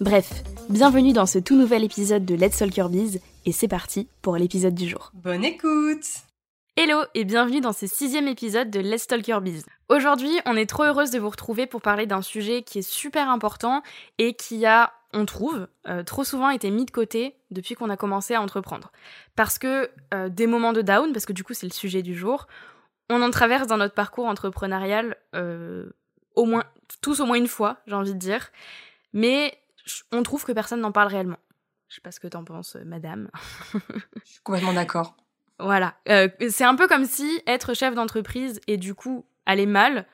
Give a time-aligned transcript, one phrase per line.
[0.00, 4.08] Bref, bienvenue dans ce tout nouvel épisode de Let's Talk Your Biz et c'est parti
[4.22, 5.10] pour l'épisode du jour.
[5.12, 6.06] Bonne écoute
[6.74, 9.66] Hello et bienvenue dans ce sixième épisode de Let's Talk Your Biz.
[9.90, 13.28] Aujourd'hui, on est trop heureuse de vous retrouver pour parler d'un sujet qui est super
[13.28, 13.82] important
[14.16, 17.98] et qui a, on trouve, euh, trop souvent été mis de côté depuis qu'on a
[17.98, 18.92] commencé à entreprendre.
[19.36, 22.16] Parce que euh, des moments de down, parce que du coup c'est le sujet du
[22.16, 22.46] jour,
[23.10, 25.90] on en traverse dans notre parcours entrepreneurial euh,
[26.36, 26.64] au moins
[27.02, 28.50] tous au moins une fois, j'ai envie de dire.
[29.12, 29.58] Mais
[30.12, 31.38] on trouve que personne n'en parle réellement.
[31.88, 33.30] Je sais pas ce que t'en penses, euh, madame.
[33.72, 35.16] Je suis complètement d'accord.
[35.58, 35.94] Voilà.
[36.08, 40.06] Euh, c'est un peu comme si être chef d'entreprise et du coup aller mal,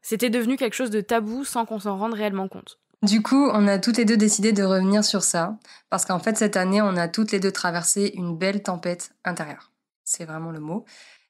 [0.00, 2.78] c'était devenu quelque chose de tabou sans qu'on s'en rende réellement compte.
[3.02, 5.56] Du coup, on a toutes les deux décidé de revenir sur ça,
[5.88, 9.70] parce qu'en fait, cette année, on a toutes les deux traversé une belle tempête intérieure.
[10.02, 10.84] C'est vraiment le mot.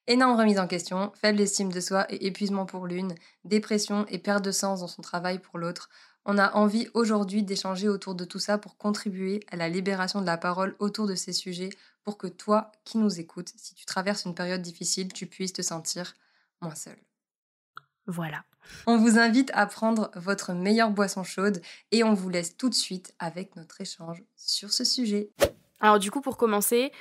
[0.07, 4.43] Énorme remise en question, faible estime de soi et épuisement pour l'une, dépression et perte
[4.43, 5.91] de sens dans son travail pour l'autre.
[6.25, 10.27] On a envie aujourd'hui d'échanger autour de tout ça pour contribuer à la libération de
[10.27, 11.71] la parole autour de ces sujets
[12.03, 15.63] pour que toi qui nous écoutes, si tu traverses une période difficile, tu puisses te
[15.63, 16.15] sentir
[16.61, 16.97] moins seul.
[18.07, 18.45] Voilà.
[18.87, 21.61] On vous invite à prendre votre meilleure boisson chaude
[21.93, 25.31] et on vous laisse tout de suite avec notre échange sur ce sujet.
[25.81, 26.93] Alors du coup, pour commencer,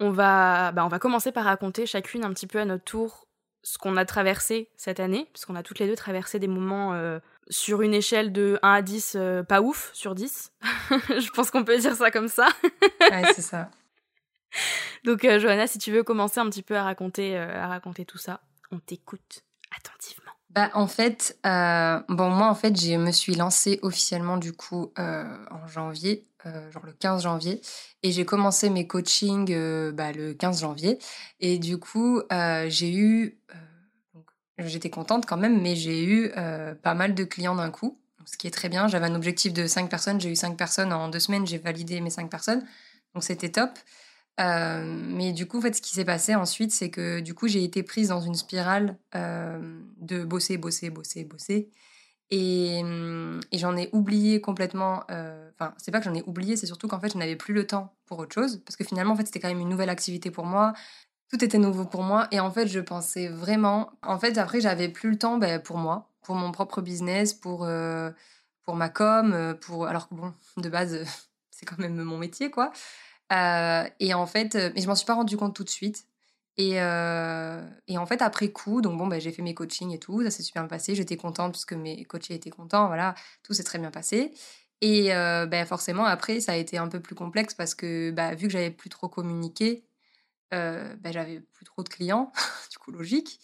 [0.00, 3.26] on va, bah, on va commencer par raconter chacune un petit peu à notre tour
[3.62, 7.20] ce qu'on a traversé cette année, puisqu'on a toutes les deux traversé des moments euh,
[7.48, 10.52] sur une échelle de 1 à 10, euh, pas ouf, sur 10.
[10.90, 12.48] je pense qu'on peut dire ça comme ça.
[13.00, 13.70] ouais, c'est ça.
[15.04, 18.18] Donc, euh, Johanna, si tu veux commencer un petit peu à raconter, à raconter tout
[18.18, 19.44] ça, on t'écoute
[19.76, 20.32] attentivement.
[20.50, 25.66] Bah, en fait, bon, moi, en fait, je me suis lancée officiellement, du coup, en
[25.66, 27.62] janvier, genre le 15 janvier,
[28.02, 30.98] et j'ai commencé mes coachings bah, le 15 janvier.
[31.40, 32.20] Et du coup,
[32.68, 33.40] j'ai eu
[34.58, 38.36] J'étais contente quand même, mais j'ai eu euh, pas mal de clients d'un coup, ce
[38.36, 38.86] qui est très bien.
[38.86, 42.00] J'avais un objectif de 5 personnes, j'ai eu 5 personnes en deux semaines, j'ai validé
[42.00, 42.64] mes 5 personnes,
[43.14, 43.70] donc c'était top.
[44.40, 47.48] Euh, mais du coup, en fait, ce qui s'est passé ensuite, c'est que du coup,
[47.48, 51.70] j'ai été prise dans une spirale euh, de bosser, bosser, bosser, bosser.
[52.30, 52.80] Et,
[53.50, 55.04] et j'en ai oublié complètement.
[55.08, 57.66] Enfin, c'est pas que j'en ai oublié, c'est surtout qu'en fait, je n'avais plus le
[57.66, 58.62] temps pour autre chose.
[58.64, 60.72] Parce que finalement, en fait, c'était quand même une nouvelle activité pour moi
[61.32, 62.28] tout était nouveau pour moi.
[62.30, 63.90] Et en fait, je pensais vraiment.
[64.02, 67.64] En fait, après, j'avais plus le temps ben, pour moi, pour mon propre business, pour,
[67.64, 68.10] euh,
[68.64, 69.86] pour ma com, euh, pour.
[69.86, 71.04] Alors que bon, de base,
[71.50, 72.70] c'est quand même mon métier, quoi.
[73.32, 76.06] Euh, et en fait, mais je m'en suis pas rendu compte tout de suite.
[76.58, 80.22] Et, et en fait, après coup, donc bon, ben, j'ai fait mes coachings et tout,
[80.22, 80.94] ça s'est super bien passé.
[80.94, 84.34] J'étais contente parce que mes coachés étaient contents, voilà, tout s'est très bien passé.
[84.82, 88.48] Et ben, forcément, après, ça a été un peu plus complexe parce que bah, vu
[88.48, 89.82] que j'avais plus trop communiqué,
[90.52, 92.32] euh, bah, j'avais plus trop de clients,
[92.70, 93.40] du coup logique.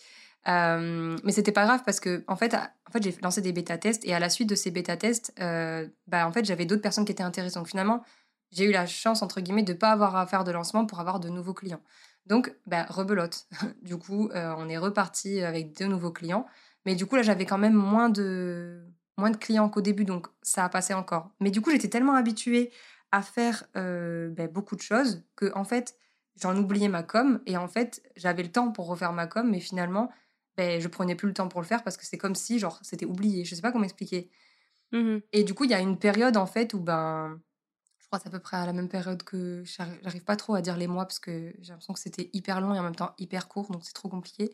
[0.47, 3.77] Euh, mais c'était pas grave parce que en fait, en fait j'ai lancé des bêta
[3.77, 6.83] tests et à la suite de ces bêta tests, euh, bah, en fait j'avais d'autres
[6.83, 7.57] personnes qui étaient intéressées.
[7.57, 8.03] Donc finalement,
[8.53, 11.21] j'ai eu la chance entre guillemets de pas avoir à faire de lancement pour avoir
[11.21, 11.83] de nouveaux clients.
[12.27, 13.47] Donc bah, rebelote.
[13.83, 16.47] du coup, on est reparti avec deux nouveaux clients.
[16.87, 18.87] Mais du coup là, j'avais quand même moins de
[19.17, 21.31] moins de clients qu'au début, donc ça a passé encore.
[21.41, 22.71] Mais du coup, j'étais tellement habituée
[23.13, 25.97] à faire bah, beaucoup de choses que en fait
[26.41, 29.61] j'en oubliais ma com et en fait j'avais le temps pour refaire ma com mais
[29.61, 30.11] finalement
[30.59, 32.81] ben, je prenais plus le temps pour le faire parce que c'est comme si genre
[32.83, 33.45] c'était oublié.
[33.45, 34.29] Je sais pas comment expliquer.
[34.91, 37.39] Mmh et du coup il y a une période en fait où ben
[37.99, 40.63] je crois c'est à peu près à la même période que j'arrive pas trop à
[40.63, 43.15] dire les mois parce que j'ai l'impression que c'était hyper long et en même temps
[43.19, 44.51] hyper court donc c'est trop compliqué.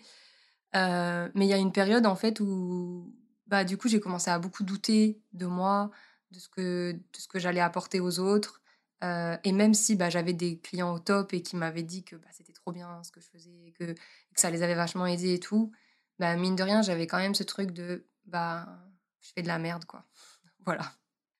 [0.75, 3.15] Euh, mais il y a une période en fait où
[3.47, 5.91] bah du coup j'ai commencé à beaucoup douter de moi
[6.33, 8.61] de ce que de ce que j'allais apporter aux autres
[9.05, 12.17] euh, et même si bah, j'avais des clients au top et qui m'avaient dit que
[12.17, 15.35] bah, c'était trop bien ce que je faisais, que, que ça les avait vachement aidés
[15.35, 15.71] et tout,
[16.19, 18.67] bah, mine de rien, j'avais quand même ce truc de bah,
[19.21, 20.05] je fais de la merde, quoi.
[20.65, 20.93] voilà.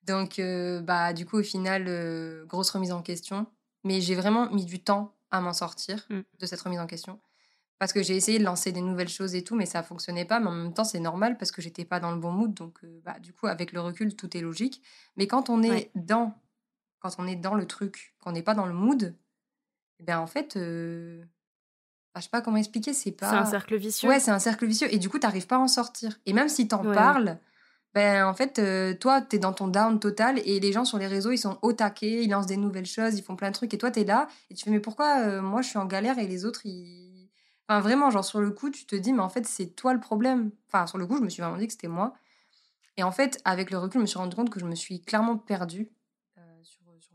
[0.03, 3.47] Donc, euh, bah, du coup, au final, euh, grosse remise en question.
[3.85, 6.21] Mais j'ai vraiment mis du temps à m'en sortir Mm.
[6.39, 7.21] de cette remise en question.
[7.79, 10.41] Parce que j'ai essayé de lancer des nouvelles choses et tout, mais ça fonctionnait pas.
[10.41, 12.55] Mais en même temps, c'est normal parce que j'étais pas dans le bon mood.
[12.55, 14.83] Donc, bah, du coup, avec le recul, tout est logique.
[15.17, 15.91] Mais quand on est Ouais.
[15.95, 16.35] dans,
[17.05, 19.15] quand on est dans le truc, qu'on n'est pas dans le mood,
[20.01, 21.23] eh ben en fait, euh,
[22.15, 22.95] bah, je sais pas comment expliquer.
[22.95, 23.29] C'est pas.
[23.29, 24.09] C'est un cercle vicieux.
[24.09, 24.89] Ouais, c'est un cercle vicieux.
[24.91, 26.19] Et du coup, t'arrives pas à en sortir.
[26.25, 26.95] Et même si t'en Ouais.
[26.95, 27.39] parles,
[27.93, 31.07] ben en fait, euh, toi, t'es dans ton down total et les gens sur les
[31.07, 33.75] réseaux, ils sont au taquet, ils lancent des nouvelles choses, ils font plein de trucs
[33.75, 36.19] et toi, t'es là et tu fais, mais pourquoi euh, moi, je suis en galère
[36.19, 37.29] et les autres, ils.
[37.69, 40.01] Enfin, vraiment, genre, sur le coup, tu te dis, mais en fait, c'est toi le
[40.01, 40.53] problème.
[40.69, 42.15] Enfin, sur le coup, je me suis vraiment dit que c'était moi.
[42.97, 45.03] Et en fait, avec le recul, je me suis rendu compte que je me suis
[45.03, 45.91] clairement perdue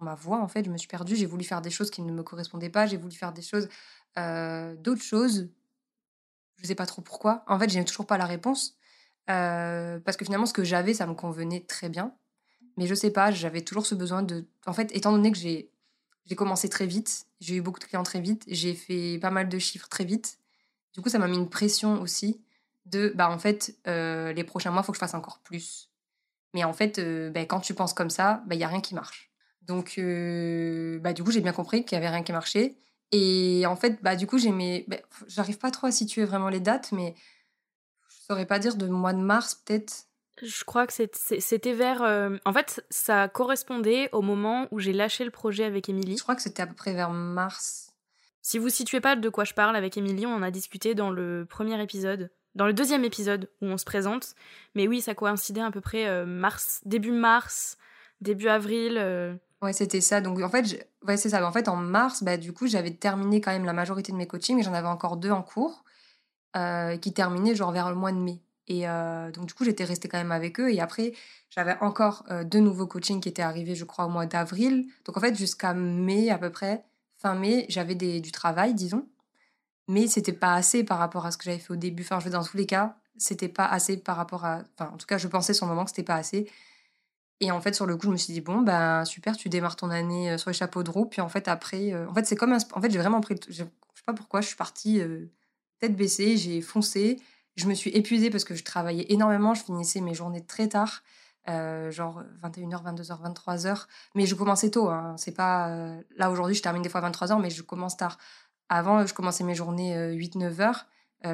[0.02, 0.42] ma voie.
[0.42, 1.16] En fait, je me suis perdue.
[1.16, 2.86] J'ai voulu faire des choses qui ne me correspondaient pas.
[2.86, 3.68] J'ai voulu faire des choses,
[4.16, 5.50] d'autres choses.
[6.58, 7.44] Je sais pas trop pourquoi.
[7.48, 8.78] En fait, j'ai toujours pas la réponse.
[9.26, 12.16] Parce que finalement, ce que j'avais, ça me convenait très bien.
[12.78, 14.46] Mais je sais pas, j'avais toujours ce besoin de.
[14.66, 15.72] En fait, étant donné que j'ai
[16.26, 19.50] j'ai commencé très vite, j'ai eu beaucoup de clients très vite, j'ai fait pas mal
[19.50, 20.38] de chiffres très vite.
[20.94, 22.40] Du coup, ça m'a mis une pression aussi
[22.86, 25.90] de, bah en fait, les prochains mois, il faut que je fasse encore plus.
[26.54, 28.96] Mais en fait, euh, quand tu penses comme ça, il y n'y a rien qui
[28.96, 29.29] marche.
[29.70, 32.76] Donc, euh, bah, du coup, j'ai bien compris qu'il n'y avait rien qui marchait.
[33.12, 34.84] Et en fait, bah, du coup, j'ai mes...
[34.88, 37.14] bah, j'arrive pas trop à situer vraiment les dates, mais
[38.10, 40.06] je saurais pas dire de mois de mars, peut-être.
[40.42, 42.02] Je crois que c'était vers.
[42.02, 46.18] euh, En fait, ça correspondait au moment où j'ai lâché le projet avec Émilie.
[46.18, 47.92] Je crois que c'était à peu près vers mars.
[48.42, 51.12] Si vous situez pas de quoi je parle avec Émilie, on en a discuté dans
[51.12, 54.34] le premier épisode, dans le deuxième épisode où on se présente.
[54.74, 57.78] Mais oui, ça coïncidait à peu près euh, mars, début mars,
[58.22, 58.98] début avril.
[59.62, 60.22] Ouais, c'était ça.
[60.22, 61.46] Donc, en fait, ouais, c'est ça.
[61.46, 64.28] En fait, en mars, bah, du coup, j'avais terminé quand même la majorité de mes
[64.28, 65.84] coachings et j'en avais encore deux en cours
[66.56, 68.42] euh, qui terminaient genre vers le mois de mai.
[68.68, 70.72] Et euh, donc, du coup, j'étais restée quand même avec eux.
[70.72, 71.14] Et après,
[71.50, 74.88] j'avais encore euh, deux nouveaux coachings qui étaient arrivés, je crois, au mois d'avril.
[75.06, 76.86] Donc, en fait, jusqu'à mai à peu près,
[77.18, 79.08] fin mai, j'avais du travail, disons.
[79.88, 82.04] Mais c'était pas assez par rapport à ce que j'avais fait au début.
[82.04, 84.62] Enfin, je veux dire, dans tous les cas, c'était pas assez par rapport à.
[84.78, 86.50] Enfin, en tout cas, je pensais sur le moment que c'était pas assez.
[87.42, 89.78] Et en fait, sur le coup, je me suis dit, bon, ben super, tu démarres
[89.78, 91.06] ton année euh, sur les chapeaux de roue.
[91.06, 92.58] Puis en fait, après, euh, en fait, c'est comme un.
[92.74, 93.36] En fait, j'ai vraiment pris.
[93.48, 93.70] Je sais
[94.06, 95.32] pas pourquoi, je suis partie euh,
[95.80, 97.20] tête baissée, j'ai foncé.
[97.56, 99.54] Je me suis épuisée parce que je travaillais énormément.
[99.54, 101.04] Je finissais mes journées très tard,
[101.48, 103.86] genre 21h, 22h, 23h.
[104.16, 104.90] Mais je commençais tôt.
[104.90, 105.16] Hein.
[105.18, 105.70] C'est pas.
[106.16, 108.18] Là, aujourd'hui, je termine des fois à 23h, mais je commence tard.
[108.70, 110.86] Avant, je commençais mes journées 8-9h.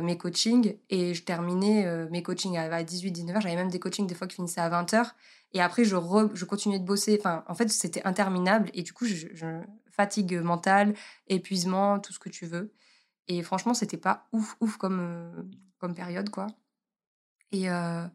[0.01, 3.42] mes coachings et je terminais mes coachings à 18-19h.
[3.42, 5.12] J'avais même des coachings des fois qui finissaient à 20h.
[5.53, 7.18] Et après, je, re- je continuais de bosser.
[7.19, 8.69] Enfin, en fait, c'était interminable.
[8.74, 10.94] Et du coup, je, je- fatigue mentale,
[11.27, 12.74] épuisement, tout ce que tu veux.
[13.27, 15.44] Et franchement, c'était pas ouf, ouf comme, euh,
[15.80, 16.47] comme période, quoi.
[17.51, 18.06] Et, euh,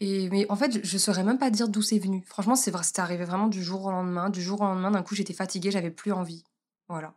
[0.00, 2.24] et mais en fait, je, saurais même pas dire d'où c'est venu.
[2.26, 4.30] Franchement, c'est vrai, c'était arrivé vraiment du jour au lendemain.
[4.30, 6.42] Du jour au lendemain, d'un coup, j'étais fatiguée, j'avais plus envie.
[6.88, 7.14] Voilà.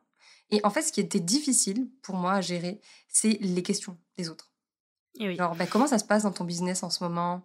[0.52, 4.30] Et en fait, ce qui était difficile pour moi à gérer, c'est les questions des
[4.30, 4.52] autres.
[5.20, 5.36] Et oui.
[5.38, 7.42] Genre, bah, comment ça se passe dans ton business en ce moment?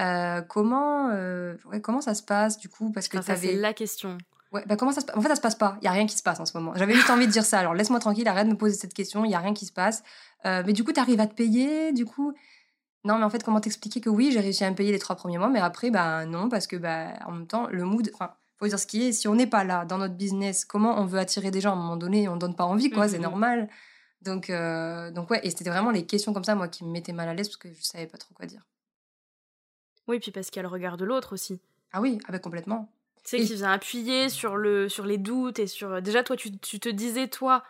[0.00, 2.90] Euh, comment, euh, ouais, comment ça se passe du coup?
[2.92, 4.18] Parce que Enfin, ça, c'est la question.
[4.52, 5.76] Ouais, bah comment ça se passe En fait, ça se passe pas.
[5.80, 6.72] Il y a rien qui se passe en ce moment.
[6.76, 7.58] J'avais juste envie de dire ça.
[7.58, 9.24] Alors laisse-moi tranquille, arrête de me poser cette question.
[9.24, 10.02] Il y a rien qui se passe.
[10.44, 11.92] Euh, mais du coup, tu arrives à te payer.
[11.92, 12.32] Du coup,
[13.04, 15.16] non, mais en fait, comment t'expliquer que oui, j'ai réussi à me payer les trois
[15.16, 18.10] premiers mois, mais après, bah non, parce que bah en même temps, le mood.
[18.14, 19.12] Enfin, faut dire ce qui est.
[19.12, 21.70] Si on n'est pas là dans notre business, comment on veut attirer des gens?
[21.70, 23.08] À un moment donné On donne pas envie, quoi.
[23.08, 23.22] C'est Mhm.
[23.22, 23.68] normal.
[24.20, 24.48] Donc,
[25.14, 25.40] donc ouais.
[25.44, 27.56] Et c'était vraiment les questions comme ça, moi, qui me mettaient mal à l'aise parce
[27.56, 28.66] que je savais pas trop quoi dire.
[30.12, 31.58] Oui, puis parce qu'il y a le regard de l'autre aussi.
[31.90, 32.92] Ah oui, ah bah complètement.
[33.24, 36.02] Tu sais, Et- qui vient appuyer sur, le, sur les doutes et sur.
[36.02, 37.64] Déjà, toi, tu, tu te disais, toi,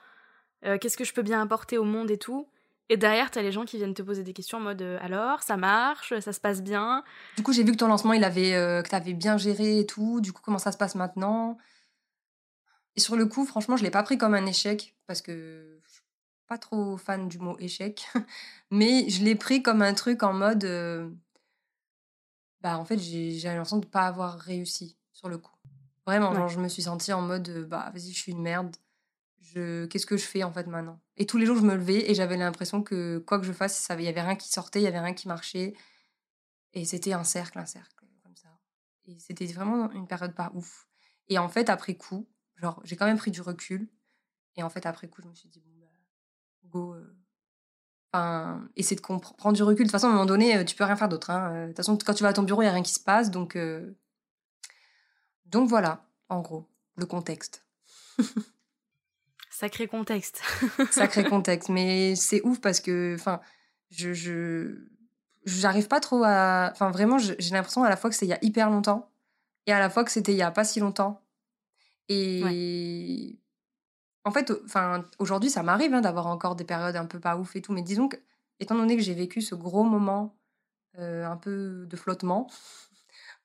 [0.65, 2.49] euh, qu'est-ce que je peux bien apporter au monde et tout.
[2.89, 5.45] Et derrière, t'as les gens qui viennent te poser des questions en mode euh, alors,
[5.45, 7.05] ça marche, ça se passe bien.
[7.37, 9.79] Du coup, j'ai vu que ton lancement, il avait, euh, que tu avais bien géré
[9.79, 10.21] et tout.
[10.21, 11.59] Du coup, comment ça se passe maintenant?
[12.97, 15.93] Et sur le coup, franchement, je l'ai pas pris comme un échec parce que je
[15.93, 16.03] suis
[16.49, 18.09] pas trop fan du mot échec.
[18.73, 20.65] Mais je l'ai pris comme un truc en mode.
[22.63, 25.55] Bah, en fait, j'ai l'impression de pas avoir réussi sur le coup.
[26.07, 26.37] Vraiment, Ouais.
[26.37, 28.77] genre, je me suis sentie en mode euh, bah, vas-y, je suis une merde.
[29.41, 29.87] Je...
[29.87, 31.01] Qu'est-ce que je fais en fait maintenant?
[31.17, 33.89] Et tous les jours, je me levais et j'avais l'impression que quoi que je fasse,
[33.99, 35.75] il y avait rien qui sortait, il y avait rien qui marchait.
[36.73, 38.49] Et c'était un cercle, un cercle, comme ça.
[39.05, 40.87] Et c'était vraiment une période pas ouf.
[41.29, 43.91] Et en fait, après coup, genre, j'ai quand même pris du recul.
[44.57, 45.91] Et en fait, après coup, je me suis dit, bon, bah,
[46.65, 46.95] go.
[46.95, 47.17] euh,
[48.13, 49.85] Enfin, essaie de prendre du recul.
[49.87, 51.31] De toute façon, à un moment donné, euh, tu peux rien faire d'autre.
[51.31, 51.63] hein.
[51.63, 53.01] De toute façon, quand tu vas à ton bureau, il n'y a rien qui se
[53.01, 53.31] passe.
[53.31, 53.97] Donc, euh,
[55.47, 57.65] donc voilà, en gros, le contexte.
[59.51, 60.43] Sacré contexte.
[60.91, 61.69] Sacré contexte.
[61.69, 63.41] Mais c'est ouf parce que, enfin,
[63.91, 64.77] je, je,
[65.45, 66.71] j'arrive pas trop à.
[66.73, 69.11] Enfin, vraiment, j'ai l'impression à la fois que c'est il y a hyper longtemps
[69.67, 71.23] et à la fois que c'était il y a pas si longtemps.
[72.09, 73.39] Et
[74.25, 77.57] en fait, enfin, aujourd'hui, ça m'arrive hein, d'avoir encore des périodes un peu pas ouf
[77.57, 78.17] et tout, mais disons que,
[78.61, 80.37] étant donné que j'ai vécu ce gros moment
[80.99, 82.49] euh, un peu de flottement,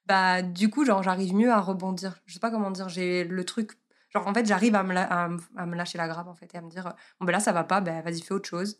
[0.05, 2.19] bah, du coup, genre, j'arrive mieux à rebondir.
[2.25, 3.73] Je sais pas comment dire, j'ai le truc.
[4.09, 6.61] Genre, en fait, j'arrive à, me à, me lâcher la grappe, en fait, et à
[6.61, 8.77] me dire, bon, ben là, ça va pas, ben vas-y, fais autre chose.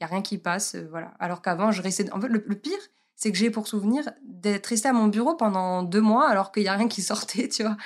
[0.00, 1.12] Il y a rien qui passe, euh, voilà.
[1.18, 2.10] Alors qu'avant, je restais.
[2.12, 2.78] En fait, le, pire,
[3.16, 6.62] c'est que j'ai pour souvenir d'être resté à mon bureau pendant deux mois alors qu'il
[6.62, 7.76] y a rien qui sortait, tu vois.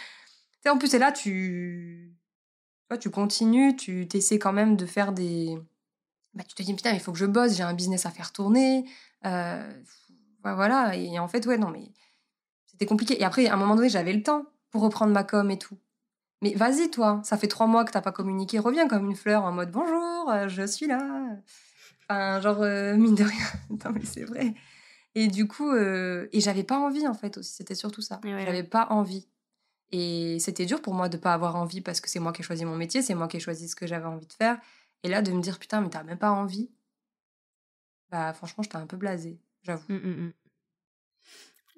[0.67, 2.14] En plus, c'est là, tu
[2.99, 5.59] tu continues, tu essaies quand même de faire des.
[6.35, 8.33] Bah, tu te dis, putain, il faut que je bosse, j'ai un business à faire
[8.33, 8.85] tourner.
[9.25, 9.83] Euh,
[10.43, 10.97] voilà.
[10.97, 11.93] Et en fait, ouais, non, mais
[12.67, 13.21] c'était compliqué.
[13.21, 15.79] Et après, à un moment donné, j'avais le temps pour reprendre ma com et tout.
[16.43, 19.45] Mais vas-y, toi, ça fait trois mois que t'as pas communiqué, reviens comme une fleur
[19.45, 21.39] en mode bonjour, euh, je suis là.
[22.09, 23.47] Enfin, genre, euh, mine de rien.
[23.71, 24.55] non, mais c'est vrai.
[25.15, 27.53] Et du coup, et j'avais pas envie, en fait, aussi.
[27.55, 28.21] C'était surtout ça.
[28.25, 29.29] J'avais pas envie.
[29.97, 32.43] Et c'était dur pour moi de ne pas avoir envie parce que c'est moi qui
[32.43, 34.59] ai choisi mon métier, c'est moi qui ai choisi ce que j'avais envie de faire.
[35.05, 36.73] Et là, de me dire, putain, mais t'as même pas envie,
[38.11, 39.85] bah franchement, j'étais un peu blasée, j'avoue.
[39.89, 40.33] Mmh, mmh, mmh.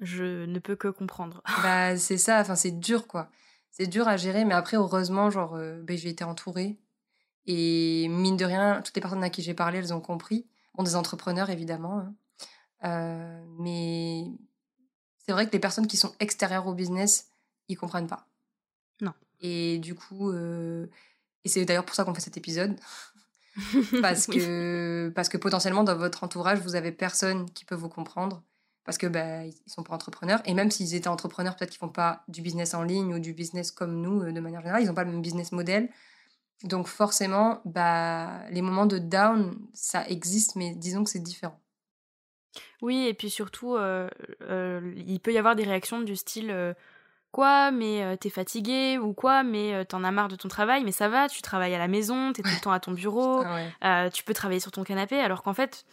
[0.00, 1.42] Je ne peux que comprendre.
[1.62, 3.28] bah c'est ça, enfin c'est dur quoi.
[3.70, 6.78] C'est dur à gérer, mais après, heureusement, genre, euh, ben, j'ai été entourée.
[7.44, 10.46] Et mine de rien, toutes les personnes à qui j'ai parlé, elles ont compris.
[10.74, 11.98] Bon, des entrepreneurs, évidemment.
[11.98, 12.14] Hein.
[12.84, 14.24] Euh, mais
[15.18, 17.28] c'est vrai que les personnes qui sont extérieures au business,
[17.68, 18.26] ils comprennent pas.
[19.00, 19.12] Non.
[19.40, 20.86] Et du coup, euh,
[21.44, 22.76] et c'est d'ailleurs pour ça qu'on fait cet épisode.
[24.02, 28.42] parce, que, parce que potentiellement, dans votre entourage, vous avez personne qui peut vous comprendre.
[28.84, 30.40] Parce que bah, ils sont pas entrepreneurs.
[30.44, 33.32] Et même s'ils étaient entrepreneurs, peut-être qu'ils font pas du business en ligne ou du
[33.32, 34.82] business comme nous, euh, de manière générale.
[34.82, 35.88] Ils n'ont pas le même business model.
[36.64, 41.60] Donc forcément, bah, les moments de down, ça existe, mais disons que c'est différent.
[42.80, 44.08] Oui, et puis surtout, euh,
[45.06, 46.74] il peut y avoir des réactions du style
[47.36, 50.84] quoi, mais euh, t'es fatigué ou quoi, mais euh, t'en as marre de ton travail,
[50.84, 53.44] mais ça va, tu travailles à la maison, t'es tout le temps à ton bureau,
[53.84, 55.84] euh, tu peux travailler sur ton canapé, alors qu'en fait,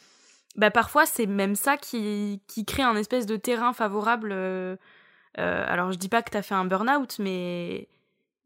[0.56, 4.32] bah, parfois c'est même ça qui, qui crée un espèce de terrain favorable.
[5.36, 7.90] alors je dis pas que t'as fait un burn-out, mais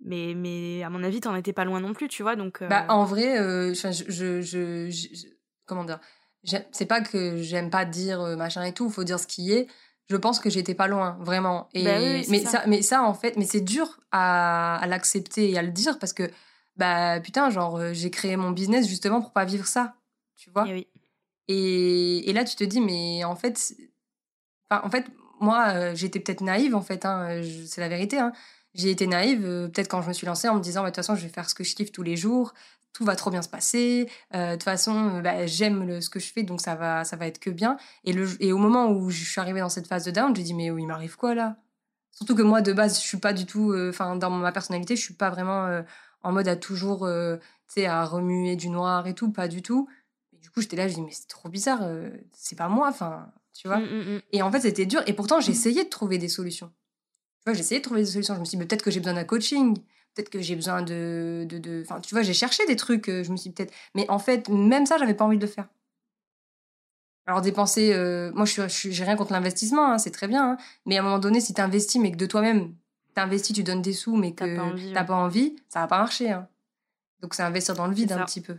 [0.03, 2.63] mais mais à mon avis t'en étais pas loin non plus, tu vois, donc.
[2.63, 3.37] Bah en vrai,
[3.75, 5.27] je, je, je,
[5.67, 5.99] comment dire,
[6.71, 9.67] c'est pas que j'aime pas dire machin et tout, faut dire ce qui est
[10.09, 11.69] je pense que j'étais pas loin, vraiment.
[11.73, 12.63] Et, bah mais, ça.
[12.65, 16.29] mais ça, en fait, mais c'est dur à, l'accepter et à le dire parce que,
[16.77, 19.95] bah putain, genre, euh, j'ai créé mon business justement pour pas vivre ça,
[20.35, 20.67] tu vois.
[20.69, 20.87] Et,
[21.49, 23.73] et, et, là, tu te dis, mais en fait,
[24.69, 25.05] en fait,
[25.39, 28.17] moi, euh, j'étais peut-être naïve, en fait, hein, c'est la vérité.
[28.17, 28.31] Hein.
[28.73, 30.95] J'ai été naïve, euh, peut-être quand je me suis lancée en me disant, bah, de
[30.95, 32.53] toute façon, je vais faire ce que je kiffe tous les jours,
[32.93, 34.09] tout va trop bien se passer.
[34.33, 37.27] Euh, de toute façon, bah, j'aime ce que je fais, donc ça va, ça va
[37.27, 37.77] être que bien.
[38.03, 40.43] Et, le, et au moment où je suis arrivée dans cette phase de down, j'ai
[40.43, 41.57] dit, mais il m'arrive quoi là?
[42.11, 44.95] Surtout que moi, de base, je suis pas du tout, euh, enfin, dans ma personnalité,
[44.95, 45.83] je suis pas vraiment euh,
[46.23, 49.87] en mode à toujours, tu sais, à remuer du noir et tout, pas du tout.
[50.33, 51.87] Et du coup, j'étais là, je dis, mais c'est trop bizarre,
[52.33, 53.77] c'est pas moi, enfin, tu vois.
[53.77, 54.21] Mmh, mmh, mmh.
[54.31, 55.01] Et en fait, c'était dur.
[55.05, 56.71] Et pourtant, j'essayais de trouver des solutions.
[57.39, 58.33] Tu vois, j'essayais de trouver des solutions.
[58.33, 59.77] Je me suis dit, peut-être que j'ai besoin d'un coaching
[60.17, 63.31] peut-être que j'ai besoin de, de, Enfin, tu vois, j'ai cherché des trucs, euh, je
[63.31, 63.73] me suis peut-être...
[63.93, 65.67] Mais en fait, même ça, j'avais pas envie de le faire.
[67.27, 70.51] Alors dépenser, euh, moi je suis, j'ai rien contre l'investissement, hein, c'est très bien.
[70.51, 70.57] Hein.
[70.85, 72.73] mais à un moment donné, si tu investis, mais que de toi-même,
[73.15, 74.45] tu investis, tu donnes des sous, mais que
[74.77, 76.31] tu n'as pas envie, ça va pas marcher.
[76.31, 76.47] Hein.
[77.21, 78.55] Donc c'est investir dans le vide un petit peu.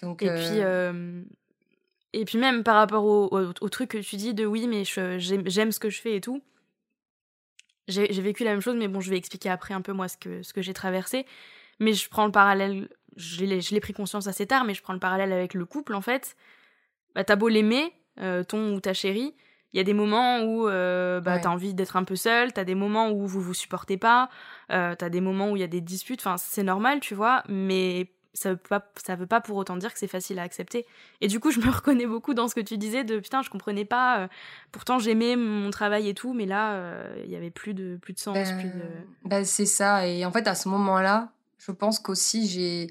[0.00, 1.22] Donc, et, puis, euh,
[2.14, 4.84] et puis même par rapport au, au, truc que tu dis de oui, mais
[5.18, 6.42] j'aime ce que je fais et tout,
[7.88, 10.16] j'ai vécu la même chose, mais bon, je vais expliquer après un peu moi ce
[10.16, 11.26] que, ce que j'ai traversé.
[11.80, 14.98] Mais je prends le parallèle, je l'ai pris conscience assez tard, mais je prends le
[14.98, 16.36] parallèle avec le couple en fait.
[17.14, 19.34] Bah, t'as beau l'aimer, euh, ton ou ta chérie,
[19.72, 22.64] il y a des moments où euh, bah, t'as envie d'être un peu seul, t'as
[22.64, 24.28] des moments où vous vous supportez pas,
[24.70, 27.42] euh, t'as des moments où il y a des disputes, enfin c'est normal, tu vois,
[27.48, 30.86] mais ça veut pas ça veut pas pour autant dire que c'est facile à accepter.
[31.20, 33.50] Et du coup je me reconnais beaucoup dans ce que tu disais de putain je
[33.50, 34.28] comprenais pas euh,
[34.70, 38.14] pourtant j'aimais mon travail et tout mais là euh, il y avait plus de plus
[38.14, 38.72] de sens ben,
[39.24, 40.06] ben, c'est ça.
[40.06, 42.90] Et en fait à ce moment-là je pense qu'aussi j'ai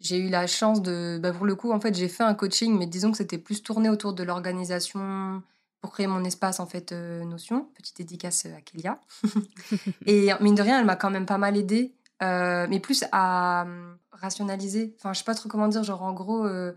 [0.00, 2.76] j'ai eu la chance de bah pour le coup en fait j'ai fait un coaching
[2.78, 5.42] mais disons que c'était plus tourné autour de l'organisation
[5.80, 8.98] pour créer mon espace en fait euh, notion petite dédicace à Kélia.
[10.06, 13.66] Et mine de rien elle m'a quand même pas mal aidée mais plus à
[14.14, 14.94] rationaliser.
[14.98, 16.72] Enfin, je sais pas trop comment dire, genre en gros, euh,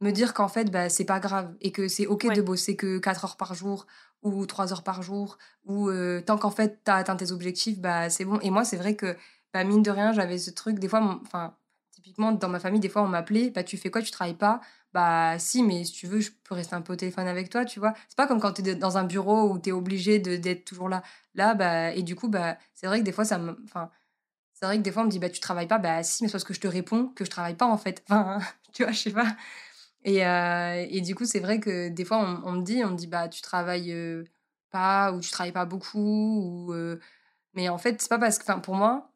[0.00, 2.98] me dire qu'en fait, bah, c'est pas grave et que c'est ok de bosser que
[2.98, 3.86] 4 heures par jour
[4.22, 7.78] ou 3 heures par jour ou euh, tant qu'en fait, tu as atteint tes objectifs,
[7.80, 8.38] bah, c'est bon.
[8.40, 9.16] Et moi, c'est vrai que,
[9.52, 11.56] bah, mine de rien, j'avais ce truc, des fois, enfin,
[11.92, 14.60] typiquement, dans ma famille, des fois, on m'appelait, bah, tu fais quoi, tu travailles pas?
[14.92, 17.64] Bah si, mais si tu veux, je peux rester un peu au téléphone avec toi,
[17.64, 17.94] tu vois.
[18.08, 20.88] C'est pas comme quand tu es dans un bureau où tu es obligé d'être toujours
[20.90, 21.02] là.
[21.34, 23.90] Là, bah, et du coup, bah, c'est vrai que des fois, ça me, enfin,
[24.62, 25.78] c'est vrai que des fois, on me dit, bah, tu travailles pas.
[25.78, 28.04] Bah, si, mais c'est parce que je te réponds que je travaille pas, en fait.
[28.08, 28.38] Enfin,
[28.72, 29.26] tu vois, je sais pas.
[30.04, 32.96] Et, euh, et du coup, c'est vrai que des fois, on, me dit, on me
[32.96, 34.22] dit, bah, tu travailles euh,
[34.70, 35.98] pas ou tu travailles pas beaucoup.
[36.68, 37.00] Ou, euh,
[37.54, 39.10] Mais en fait, c'est pas parce que, enfin, pour moi,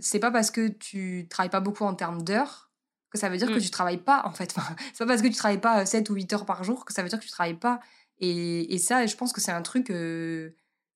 [0.00, 2.70] c'est pas parce que tu travailles pas beaucoup en termes d'heures
[3.10, 3.60] que ça veut dire que mmh.
[3.60, 4.54] tu travailles pas, en fait.
[4.56, 6.92] Enfin, c'est pas parce que tu travailles pas 7 ou 8 heures par jour que
[6.92, 7.80] ça veut dire que tu travailles pas.
[8.20, 9.90] Et, et ça, je pense que c'est un truc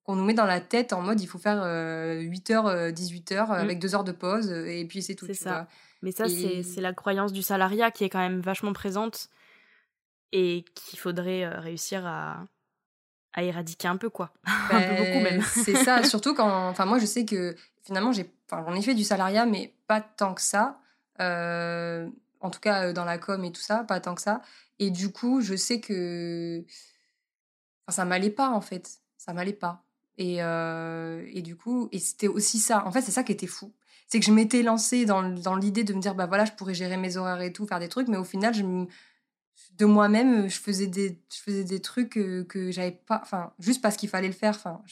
[0.08, 3.50] qu'on nous met dans la tête en mode il faut faire 8h, 18h mmh.
[3.50, 5.26] avec 2 heures de pause et puis c'est tout.
[5.26, 5.68] C'est ça.
[6.00, 9.28] Mais ça, c'est la croyance du salariat qui est quand même vachement présente
[10.32, 12.46] et qu'il faudrait réussir à,
[13.34, 14.32] à éradiquer un peu, quoi.
[14.70, 15.42] un peu beaucoup même.
[15.42, 16.68] c'est ça, surtout quand.
[16.68, 18.32] Enfin, moi, je sais que finalement, j'ai.
[18.50, 20.80] Enfin, j'en ai fait du salariat, mais pas tant que ça.
[21.18, 24.40] en tout cas, dans la com et tout ça, pas tant que ça.
[24.78, 26.64] Et du coup, je sais que.
[27.86, 29.00] Enfin, ça m'allait pas, en fait.
[29.18, 29.84] Ça m'allait pas.
[30.18, 32.84] Et, et du coup, et c'était aussi ça.
[32.86, 33.72] En fait, c'est ça qui était fou
[34.08, 36.74] c'est que je m'étais lancée dans, dans l'idée de me dire, bah voilà, je pourrais
[36.74, 38.54] gérer mes horaires et tout, faire des trucs, mais au final,
[39.72, 43.82] de moi-même, je faisais des, je faisais des trucs que, que j'avais pas, enfin, juste
[43.82, 44.82] parce qu'il fallait le faire, enfin,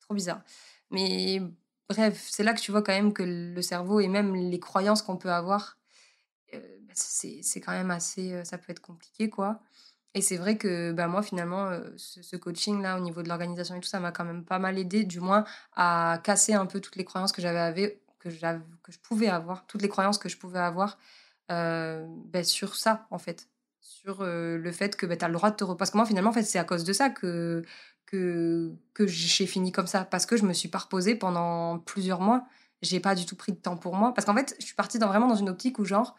[0.00, 0.42] trop bizarre.
[0.90, 1.40] Mais
[1.88, 5.02] bref, c'est là que tu vois quand même que le cerveau et même les croyances
[5.02, 5.78] qu'on peut avoir,
[6.54, 9.60] euh, bah, c'est quand même assez, euh, ça peut être compliqué, quoi.
[10.14, 13.80] Et c'est vrai que bah, moi, finalement, euh, ce, coaching-là, au niveau de l'organisation et
[13.80, 15.44] tout, ça m'a quand même pas mal aidé, du moins,
[15.76, 19.82] à casser un peu toutes les croyances que j'avais que, que je pouvais avoir, toutes
[19.82, 20.98] les croyances que je pouvais avoir
[21.50, 23.48] euh, ben, sur ça, en fait.
[23.80, 25.78] Sur euh, le fait que ben, tu as le droit de te reposer.
[25.78, 27.64] Parce que moi, finalement, en fait, c'est à cause de ça que,
[28.06, 30.04] que, que j'ai fini comme ça.
[30.04, 32.46] Parce que je me suis pas reposée pendant plusieurs mois.
[32.82, 34.14] J'ai pas du tout pris de temps pour moi.
[34.14, 36.16] Parce qu'en fait, je suis partie dans, vraiment dans une optique où, genre,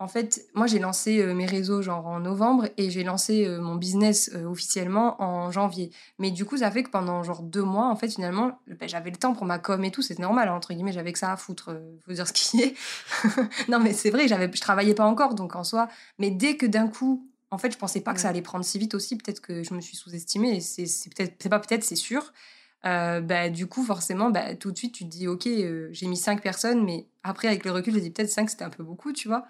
[0.00, 3.60] en fait, moi, j'ai lancé euh, mes réseaux genre en novembre et j'ai lancé euh,
[3.60, 5.92] mon business euh, officiellement en janvier.
[6.18, 9.10] Mais du coup, ça fait que pendant genre deux mois, en fait, finalement, ben, j'avais
[9.10, 10.02] le temps pour ma com et tout.
[10.02, 11.80] C'était normal, entre guillemets, j'avais que ça à foutre.
[12.04, 12.74] faut dire ce qui est.
[13.68, 15.88] non, mais c'est vrai, j'avais, je travaillais pas encore, donc en soi.
[16.18, 18.80] Mais dès que d'un coup, en fait, je pensais pas que ça allait prendre si
[18.80, 19.16] vite aussi.
[19.16, 20.60] Peut-être que je me suis sous-estimée.
[20.60, 22.32] C'est, c'est peut-être, c'est pas peut-être, c'est sûr.
[22.82, 25.48] bah, du coup, forcément, bah, tout de suite, tu te dis, ok,
[25.92, 28.70] j'ai mis cinq personnes, mais après, avec le recul, je dis peut-être cinq, c'était un
[28.70, 29.46] peu beaucoup, tu vois.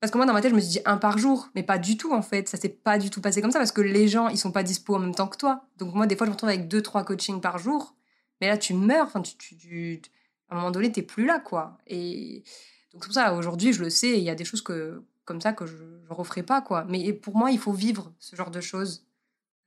[0.00, 1.78] Parce que moi, dans ma tête, je me suis dit un par jour, mais pas
[1.78, 2.48] du tout en fait.
[2.48, 4.62] Ça s'est pas du tout passé comme ça parce que les gens, ils sont pas
[4.62, 5.64] dispo en même temps que toi.
[5.78, 7.96] Donc moi, des fois, je me retrouve avec deux, trois coachings par jour.
[8.40, 9.06] Mais là, tu meurs.
[9.06, 10.02] Enfin, tu,
[10.50, 11.78] à un moment donné, t'es plus là, quoi.
[11.86, 12.44] Et
[12.92, 14.18] donc c'est pour ça, aujourd'hui, je le sais.
[14.18, 16.84] Il y a des choses que, comme ça que je, je referai pas, quoi.
[16.88, 19.06] Mais pour moi, il faut vivre ce genre de choses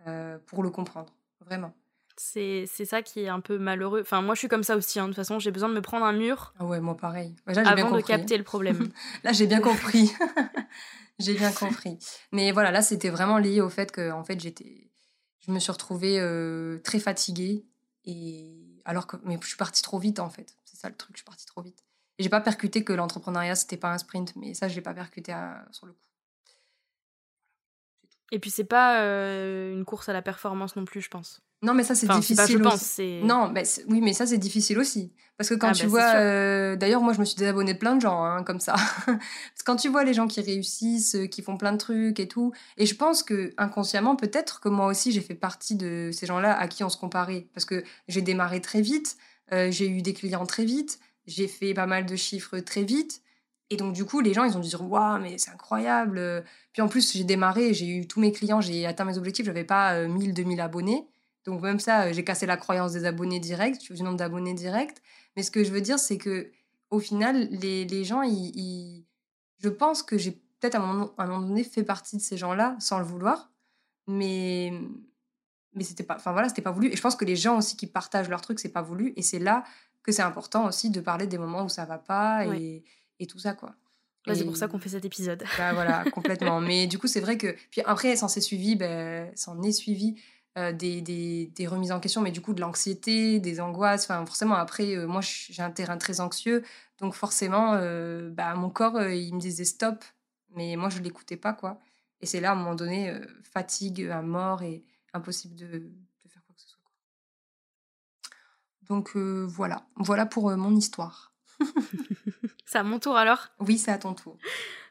[0.06, 1.74] euh, pour le comprendre, vraiment.
[2.20, 4.02] C'est ça qui est un peu malheureux.
[4.02, 5.00] Enfin, moi, je suis comme ça aussi.
[5.00, 5.04] Hein.
[5.04, 6.54] De toute façon, j'ai besoin de me prendre un mur.
[6.60, 7.36] Ah ouais, moi pareil.
[7.46, 8.90] avant de capter le problème.
[9.24, 10.12] là, j'ai bien compris.
[11.20, 12.00] j'ai bien compris.
[12.32, 14.90] Mais voilà, là, c'était vraiment lié au fait que, en fait, j'étais,
[15.46, 17.66] je me suis retrouvée euh, très fatiguée
[18.06, 20.56] et alors que, mais je suis partie trop vite en fait.
[20.64, 21.84] C'est ça le truc, je suis partie trop vite.
[22.18, 24.94] Et j'ai pas percuté que l'entrepreneuriat c'était pas un sprint, mais ça, je l'ai pas
[24.94, 25.36] percuté
[25.72, 26.00] sur le coup.
[28.32, 31.42] Et puis c'est pas euh, une course à la performance non plus, je pense.
[31.64, 32.36] Non, mais ça, c'est difficile.
[32.36, 35.12] Pas, je pense, non, mais oui, mais ça, c'est difficile aussi.
[35.38, 36.16] Parce que quand ah, tu bah, vois.
[36.16, 38.74] Euh, d'ailleurs, moi, je me suis désabonnée de plein de gens, hein, comme ça.
[39.06, 39.20] Parce
[39.60, 42.28] que quand tu vois les gens qui réussissent, euh, qui font plein de trucs et
[42.28, 42.54] tout.
[42.78, 46.58] Et je pense que inconsciemment, peut-être que moi aussi, j'ai fait partie de ces gens-là
[46.58, 47.48] à qui on se comparait.
[47.54, 49.18] Parce que j'ai démarré très vite,
[49.52, 53.22] euh, j'ai eu des clients très vite, j'ai fait pas mal de chiffres très vite.
[53.70, 56.44] Et donc, du coup, les gens, ils ont dû dire Waouh, mais c'est incroyable.
[56.74, 59.66] Puis en plus, j'ai démarré, j'ai eu tous mes clients, j'ai atteint mes objectifs, j'avais
[59.66, 61.08] pas 1000, 2000 abonnés.
[61.48, 64.98] Donc même ça, euh, j'ai cassé la croyance des abonnés directs, du nombre d'abonnés directs.
[65.36, 66.52] Mais ce que je veux dire, c'est que
[66.92, 69.06] au final, les, les gens, ils,
[69.60, 73.00] je pense que j'ai peut-être à, un moment donné fait partie de ces gens-là sans
[73.00, 73.50] le vouloir,
[74.08, 74.74] mais
[75.74, 76.92] mais c'était pas, enfin voilà, c'était pas voulu.
[76.92, 79.14] Et je pense que les gens aussi qui partagent leur truc, c'est pas voulu.
[79.16, 79.64] Et c'est là
[80.04, 82.84] que c'est important aussi de parler des moments où ça va pas et,
[83.20, 83.76] et tout ça quoi.
[84.34, 85.44] c'est pour ça qu'on fait cet épisode.
[85.58, 86.60] Bah voilà, complètement.
[86.60, 90.20] Mais du coup, c'est vrai que puis après, s'en est suivi, ben, s'en est suivi
[90.58, 94.06] euh, des, des, des, remises en question, mais du coup de l'anxiété, des angoisses.
[94.06, 96.64] Enfin, forcément, après, euh, moi, j'ai un terrain très anxieux,
[96.98, 100.04] donc forcément, euh, bah, mon corps, il me disait stop,
[100.56, 101.80] mais moi, je l'écoutais pas, quoi.
[102.22, 106.42] Et c'est là, à un moment donné, fatigue à mort et impossible de, de, faire
[106.44, 106.82] quoi que ce soit.
[108.88, 111.34] Donc voilà, voilà pour mon histoire.
[112.66, 113.50] c'est à mon tour alors?
[113.60, 114.40] Oui, c'est à ton tour.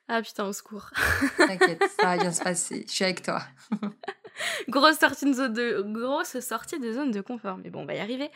[0.07, 0.91] Ah putain, au secours.
[1.37, 2.85] T'inquiète, ça va bien se passer.
[2.87, 3.43] Je suis avec toi.
[4.69, 7.59] grosse, sortie de zone de, grosse sortie de zone de confort.
[7.63, 8.31] Mais bon, on va y arriver.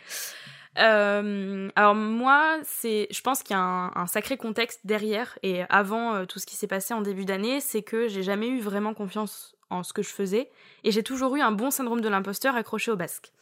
[0.79, 6.15] Euh, alors moi, c'est, je pense qu'il y a un, sacré contexte derrière et avant
[6.15, 8.95] euh, tout ce qui s'est passé en début d'année, c'est que j'ai jamais eu vraiment
[8.95, 10.51] confiance en ce que je faisais
[10.85, 13.33] et j'ai toujours eu un bon syndrome de l'imposteur accroché au basque.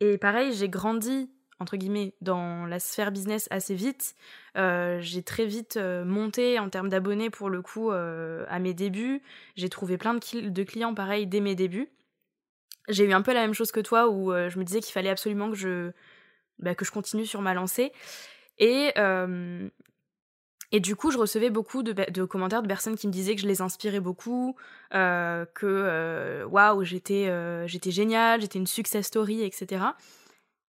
[0.00, 4.14] Et pareil, j'ai grandi entre guillemets, dans la sphère business assez vite.
[4.56, 8.74] Euh, j'ai très vite euh, monté en termes d'abonnés pour le coup euh, à mes
[8.74, 9.22] débuts.
[9.56, 11.88] J'ai trouvé plein de, clients pareils dès mes débuts.
[12.88, 15.10] J'ai eu un peu la même chose que toi où je me disais qu'il fallait
[15.10, 15.90] absolument que je,
[16.58, 17.92] bah, que je continue sur ma lancée.
[18.58, 18.94] Et,
[20.72, 23.42] et du coup, je recevais beaucoup de, de, commentaires de personnes qui me disaient que
[23.42, 24.56] je les inspirais beaucoup,
[24.90, 27.30] que waouh, j'étais
[27.68, 29.84] j'étais géniale, j'étais une success story, etc.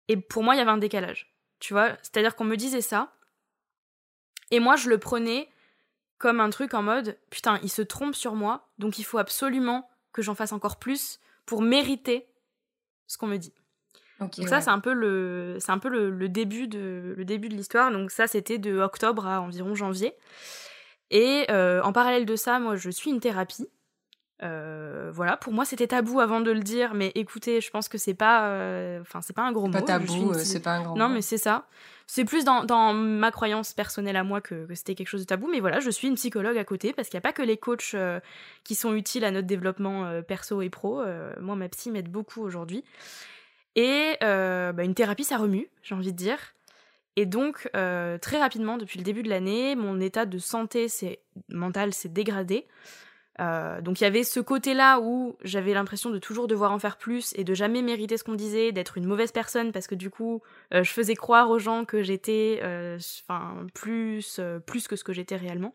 [0.09, 1.35] Et pour moi, il y avait un décalage.
[1.61, 1.97] Tu vois?
[2.03, 3.13] C'est-à-dire qu'on me disait ça.
[4.51, 5.49] Et moi, je le prenais
[6.19, 9.91] comme un truc en mode putain, il se trompe sur moi, donc il faut absolument
[10.13, 12.27] que j'en fasse encore plus pour mériter
[13.07, 13.53] ce qu'on me dit.
[14.21, 17.55] donc ça, c'est un peu le, c'est un peu le, début de le début de
[17.55, 17.91] l'histoire.
[17.91, 20.15] Donc ça, c'était de octobre à environ janvier.
[21.11, 23.69] Et euh, en parallèle de ça, moi, je suis une thérapie.
[24.43, 27.99] Euh, voilà, pour moi c'était tabou avant de le dire, mais écoutez, je pense que
[27.99, 29.73] c'est pas, euh, enfin c'est pas un gros mot.
[29.73, 31.67] Pas tabou, euh, c'est pas un grand non, mais c'est ça.
[32.07, 35.27] C'est plus dans, dans, ma croyance personnelle à moi que, que c'était quelque chose de
[35.27, 37.43] tabou, mais voilà, je suis une psychologue à côté parce qu'il n'y a pas que
[37.43, 37.95] les coachs
[38.65, 41.03] qui sont utiles à notre développement perso et pro.
[41.41, 42.85] moi, ma psy m'aide beaucoup aujourd'hui.
[43.77, 46.39] Et bah, une thérapie, ça remue, j'ai envie de dire.
[47.17, 50.89] Et donc, très rapidement, depuis le début de l'année, mon état de santé
[51.49, 52.67] mental s'est dégradé.
[53.41, 56.97] Euh, donc il y avait ce côté-là où j'avais l'impression de toujours devoir en faire
[56.97, 60.09] plus et de jamais mériter ce qu'on disait, d'être une mauvaise personne parce que du
[60.11, 60.41] coup
[60.73, 65.13] euh, je faisais croire aux gens que j'étais euh, enfin plus plus que ce que
[65.13, 65.75] j'étais réellement.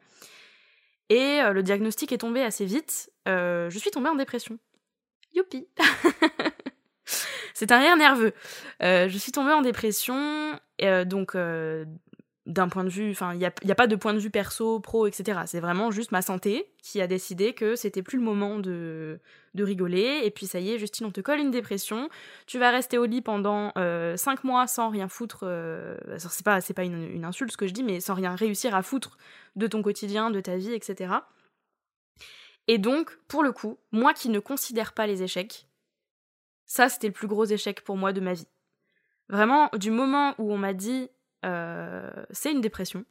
[1.11, 3.09] Et le diagnostic est tombé assez vite.
[3.25, 4.59] je suis tombée en dépression.
[5.33, 5.67] Youpi
[7.55, 8.33] C'est un rire nerveux.
[8.79, 10.59] je suis tombée en dépression,
[11.07, 11.35] donc
[12.49, 15.05] d'un point de vue, enfin, il n'y a, pas de point de vue perso, pro,
[15.05, 15.41] etc.
[15.45, 19.19] C'est vraiment juste ma santé qui a décidé que c'était plus le moment de,
[19.53, 20.21] de rigoler.
[20.23, 22.09] Et puis ça y est, Justine, on te colle une dépression.
[22.47, 25.41] Tu vas rester au lit pendant euh, 5 mois sans rien foutre.
[25.43, 28.73] Euh, c'est pas, pas une, une, insulte ce que je dis, mais sans rien réussir
[28.73, 29.19] à foutre
[29.55, 31.13] de ton quotidien, de ta vie, etc.
[32.67, 35.67] Et donc, pour le coup, moi qui ne considère pas les échecs,
[36.65, 38.47] ça c'était le plus gros échec pour moi de ma vie.
[39.27, 43.05] Vraiment, du moment où on m'a dit euh, c'est une dépression.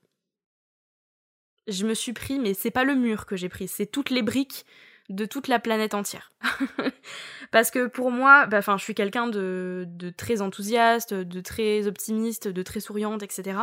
[1.67, 4.23] Je me suis pris, mais c'est pas le mur que j'ai pris, c'est toutes les
[4.23, 4.65] briques
[5.09, 6.33] de toute la planète entière.
[7.51, 12.49] Parce que pour moi, bah, je suis quelqu'un de, de, très enthousiaste, de très optimiste,
[12.49, 13.59] de très souriante, etc.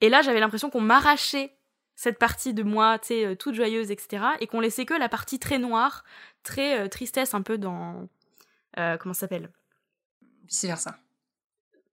[0.00, 1.56] Et là, j'avais l'impression qu'on m'arrachait
[1.96, 4.24] cette partie de moi, tu sais, euh, toute joyeuse, etc.
[4.38, 6.04] Et qu'on laissait que la partie très noire,
[6.44, 8.08] très euh, tristesse, un peu dans.
[8.76, 9.50] comment ça s'appelle?
[10.44, 10.96] Vice versa.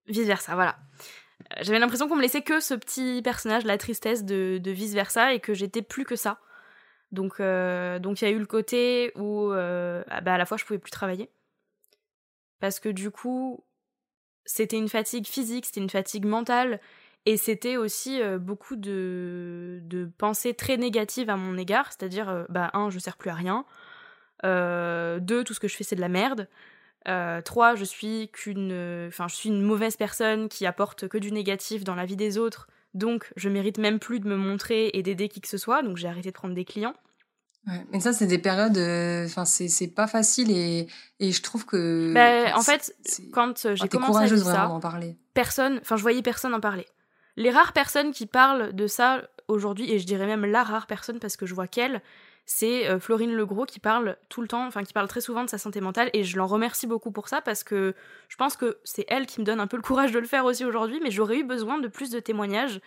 [0.08, 0.78] Vice versa, voilà.
[1.62, 5.40] J'avais l'impression qu'on me laissait que ce petit personnage, la tristesse de, vice versa, et
[5.40, 6.40] que j'étais plus que ça.
[7.12, 10.46] Donc, euh, donc il y a eu le côté où, euh, ah bah, à la
[10.46, 11.30] fois, je pouvais plus travailler.
[12.60, 13.64] Parce que du coup,
[14.46, 16.80] c'était une fatigue physique, c'était une fatigue mentale,
[17.26, 22.72] et c'était aussi euh, beaucoup de, de pensées très négatives à mon égard, c'est-à-dire, bah
[22.74, 23.66] un, je sers plus à rien,
[24.44, 26.48] deux, tout ce que je fais c'est de la merde,
[27.08, 31.32] euh, trois, je suis qu'une, enfin, je suis une mauvaise personne qui apporte que du
[31.32, 32.68] négatif dans la vie des autres.
[32.94, 35.84] Donc, je mérite même plus de me montrer et d'aider qui que ce soit.
[35.84, 36.96] Donc, j'ai arrêté de prendre des clients.
[37.68, 38.78] Ouais, mais ça, c'est des périodes.
[38.78, 40.88] Euh, enfin, c'est pas facile et,
[41.20, 42.14] et je trouve que.
[42.14, 42.96] Bah, en fait,
[43.34, 45.18] quand j'ai commencé à vivre ça, parler.
[45.34, 46.86] personne, enfin, je voyais personne en parler.
[47.38, 51.20] Les rares personnes qui parlent de ça aujourd'hui, et je dirais même la rare personne
[51.20, 52.02] parce que je vois qu'elle,
[52.46, 55.50] c'est euh, Florine Legros qui parle tout le temps, enfin qui parle très souvent de
[55.50, 57.96] sa santé mentale et je l'en remercie beaucoup pour ça parce que
[58.30, 60.46] je pense que c'est elle qui me donne un peu le courage de le faire
[60.46, 62.80] aussi aujourd'hui, mais j'aurais eu besoin de plus de témoignages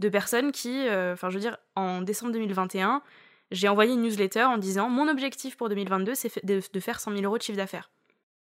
[0.00, 3.00] de personnes qui, euh, enfin je veux dire, en décembre 2021,
[3.52, 7.22] j'ai envoyé une newsletter en disant mon objectif pour 2022 c'est de, faire 100 000
[7.22, 7.90] euros de chiffre d'affaires.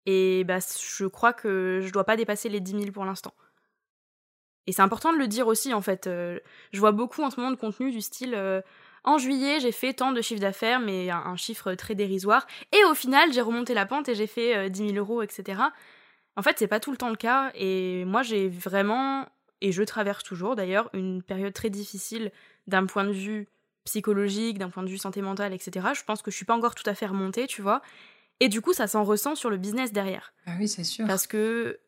[0.05, 3.33] Et bah, je crois que je dois pas dépasser les 10 000 pour l'instant.
[4.67, 6.07] Et c'est important de le dire aussi en fait.
[6.07, 6.39] Euh,
[6.71, 8.33] je vois beaucoup en ce moment de contenu du style
[9.05, 12.47] en juillet, j'ai fait tant de chiffre d'affaires, mais un, chiffre très dérisoire.
[12.71, 15.61] Et au final, j'ai remonté la pente et j'ai fait 10 euh, 000 euros, etc.
[16.35, 17.51] En fait, c'est pas tout le temps le cas.
[17.55, 19.27] Et moi, j'ai vraiment,
[19.61, 22.31] et je traverse toujours d'ailleurs, une période très difficile
[22.67, 23.47] d'un point de vue
[23.85, 25.87] psychologique, d'un point de vue santé mentale, etc.
[25.93, 27.81] Je pense que je suis pas encore tout à fait remontée, tu vois.
[28.39, 30.33] Et du coup, ça s'en ressent sur le business derrière.
[30.45, 31.05] Ah oui, c'est sûr.
[31.07, 31.79] Parce que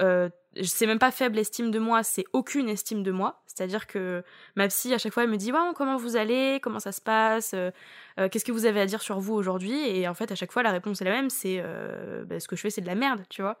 [0.00, 0.28] euh,
[0.62, 3.42] c'est même pas faible estime de moi, c'est aucune estime de moi.
[3.46, 4.22] C'est-à-dire que
[4.56, 6.60] ma psy, à chaque fois, elle me dit comment vous allez?
[6.62, 7.52] Comment ça se passe?
[7.54, 7.70] Euh,
[8.18, 9.74] euh, Qu'est-ce que vous avez à dire sur vous aujourd'hui?
[9.74, 11.62] Et en fait, à chaque fois, la réponse est la même c'est
[12.26, 13.60] bah, ce que je fais, c'est de la merde, tu vois.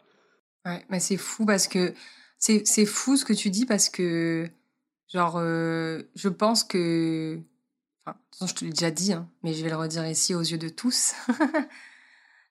[0.64, 1.94] Ouais, mais c'est fou parce que.
[2.38, 4.48] C'est fou ce que tu dis parce que.
[5.08, 7.40] Genre, je pense que.
[8.06, 10.58] Enfin, je te l'ai déjà dit, hein, mais je vais le redire ici aux yeux
[10.58, 11.14] de tous.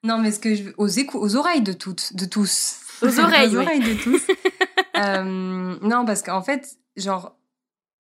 [0.03, 0.69] non, mais ce que je.
[0.77, 0.87] Aux,
[1.17, 4.21] aux oreilles de toutes, de tous aux oreilles, de tous.
[5.81, 7.37] non, parce qu'en fait, genre,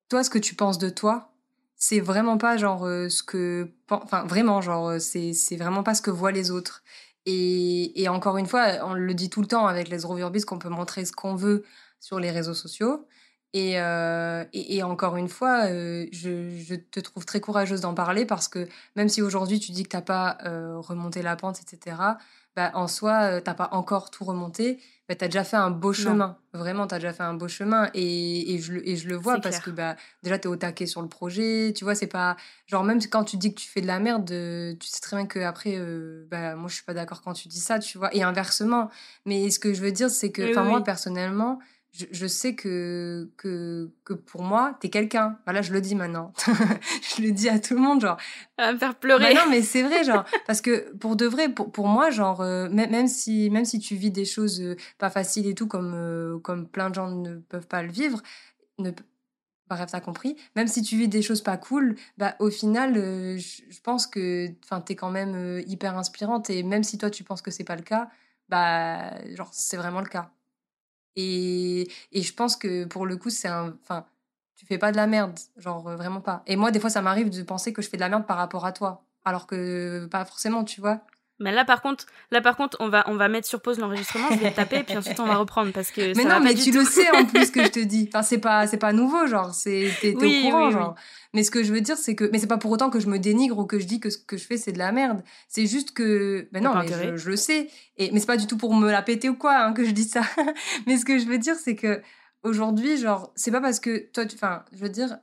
[0.09, 1.33] toi, ce que tu penses de toi,
[1.75, 3.69] c'est vraiment pas genre euh, ce que.
[3.89, 6.83] Enfin, vraiment, genre, euh, c'est, c'est vraiment pas ce que voient les autres.
[7.25, 10.59] Et, et, encore une fois, on le dit tout le temps avec les Overbees qu'on
[10.59, 11.63] peut montrer ce qu'on veut
[12.01, 13.07] sur les réseaux sociaux.
[13.53, 17.93] Et, euh, et, et, encore une fois, euh, je, je, te trouve très courageuse d'en
[17.93, 21.35] parler parce que même si aujourd'hui tu dis que tu n'as pas euh, remonté la
[21.35, 21.97] pente, etc.,
[22.55, 25.69] bah, en soi, tu n'as pas encore tout remonté, bah, tu as déjà fait un
[25.69, 26.37] beau chemin.
[26.53, 27.89] Vraiment, tu as déjà fait un beau chemin.
[27.93, 30.85] Et, et, je, et je le vois parce que bah, déjà, tu es au taquet
[30.87, 31.73] sur le projet.
[31.75, 32.37] Tu vois, c'est pas.
[32.67, 34.25] Genre, même quand tu dis que tu fais de la merde,
[34.79, 35.79] tu sais très bien qu'après,
[36.29, 38.15] bah, moi, je suis pas d'accord quand tu dis ça, tu vois.
[38.15, 38.89] Et inversement.
[39.25, 41.59] Mais ce que je veux dire, c'est que, enfin, moi, personnellement,
[41.93, 45.37] je, sais que, que, que pour moi, t'es quelqu'un.
[45.45, 46.33] Voilà, je le dis maintenant.
[47.15, 48.17] je le dis à tout le monde, genre.
[48.57, 49.33] À me faire pleurer.
[49.33, 50.25] Bah non, mais c'est vrai, genre.
[50.47, 53.95] parce que pour de vrai, pour, pour moi, genre, euh, même, si, même si tu
[53.95, 57.35] vis des choses euh, pas faciles et tout, comme, euh, comme plein de gens ne
[57.35, 58.23] peuvent pas le vivre,
[58.79, 58.89] ne,
[59.69, 60.35] bref, t'as compris.
[60.55, 62.95] Même si tu vis des choses pas cool, bah, au final,
[63.37, 64.47] je, pense que
[64.85, 66.49] t'es quand même hyper inspirante.
[66.49, 68.09] Et même si toi, tu penses que c'est pas le cas,
[68.49, 70.31] bah, genre, c'est vraiment le cas.
[71.15, 73.75] Et, et je pense que pour le coup, c'est un.
[73.83, 74.05] Enfin,
[74.55, 76.43] tu fais pas de la merde, genre vraiment pas.
[76.47, 78.37] Et moi, des fois, ça m'arrive de penser que je fais de la merde par
[78.37, 81.01] rapport à toi, alors que pas forcément, tu vois.
[81.43, 84.29] Mais là par contre, là par contre, on va on va mettre sur pause l'enregistrement,
[84.31, 86.71] je vais taper et puis ensuite on va reprendre parce que Mais non, mais tu
[86.71, 88.09] le sais en plus que je te dis.
[88.09, 90.95] Enfin, c'est pas c'est pas nouveau genre, c'est t'es au courant genre.
[91.33, 93.07] Mais ce que je veux dire c'est que mais c'est pas pour autant que je
[93.07, 95.21] me dénigre ou que je dis que ce que je fais c'est de la merde.
[95.49, 98.57] C'est juste que ben non, mais je, le sais et mais c'est pas du tout
[98.57, 100.21] pour me la péter ou quoi hein, que je dis ça.
[100.87, 102.01] mais ce que je veux dire c'est que
[102.43, 105.17] aujourd'hui genre c'est pas parce que toi enfin, je veux dire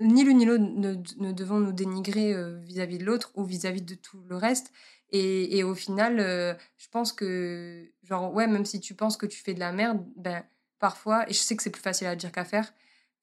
[0.00, 3.94] ni l'une ni l'autre ne, devons nous dénigrer euh, vis-à-vis de l'autre ou vis-à-vis de
[3.94, 4.72] tout le reste.
[5.10, 9.26] Et, et au final, euh, je pense que, genre, ouais, même si tu penses que
[9.26, 10.44] tu fais de la merde, ben,
[10.78, 12.72] parfois, et je sais que c'est plus facile à dire qu'à faire,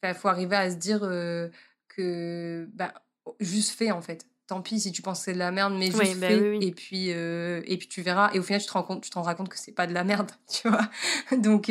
[0.03, 1.49] il faut arriver à se dire euh,
[1.87, 2.91] que, ben,
[3.39, 4.27] juste fais en fait.
[4.47, 6.71] Tant pis si tu penses que c'est de la merde, mais juste bah fais, et
[6.71, 8.29] puis euh, et puis tu verras.
[8.33, 9.93] Et au final, tu te rends compte, tu te rends compte que c'est pas de
[9.95, 10.87] la merde, tu vois.
[11.35, 11.69] Donc,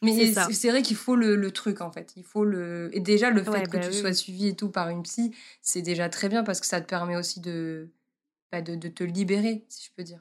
[0.00, 2.14] mais c'est vrai qu'il faut le, le, truc en fait.
[2.16, 4.88] Il faut le et déjà le fait que bah tu sois suivi et tout par
[4.88, 7.90] une psy, c'est déjà très bien parce que ça te permet aussi de
[8.52, 10.20] bah, de, te libérer, si je peux dire.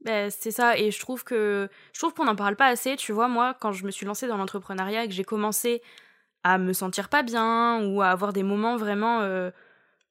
[0.00, 2.96] Bah, c'est ça, et je trouve que je trouve qu'on n'en parle pas assez.
[2.96, 5.82] Tu vois, moi, quand je me suis lancée dans l'entrepreneuriat et que j'ai commencé
[6.42, 9.20] à me sentir pas bien ou à avoir des moments vraiment.
[9.20, 9.50] Euh,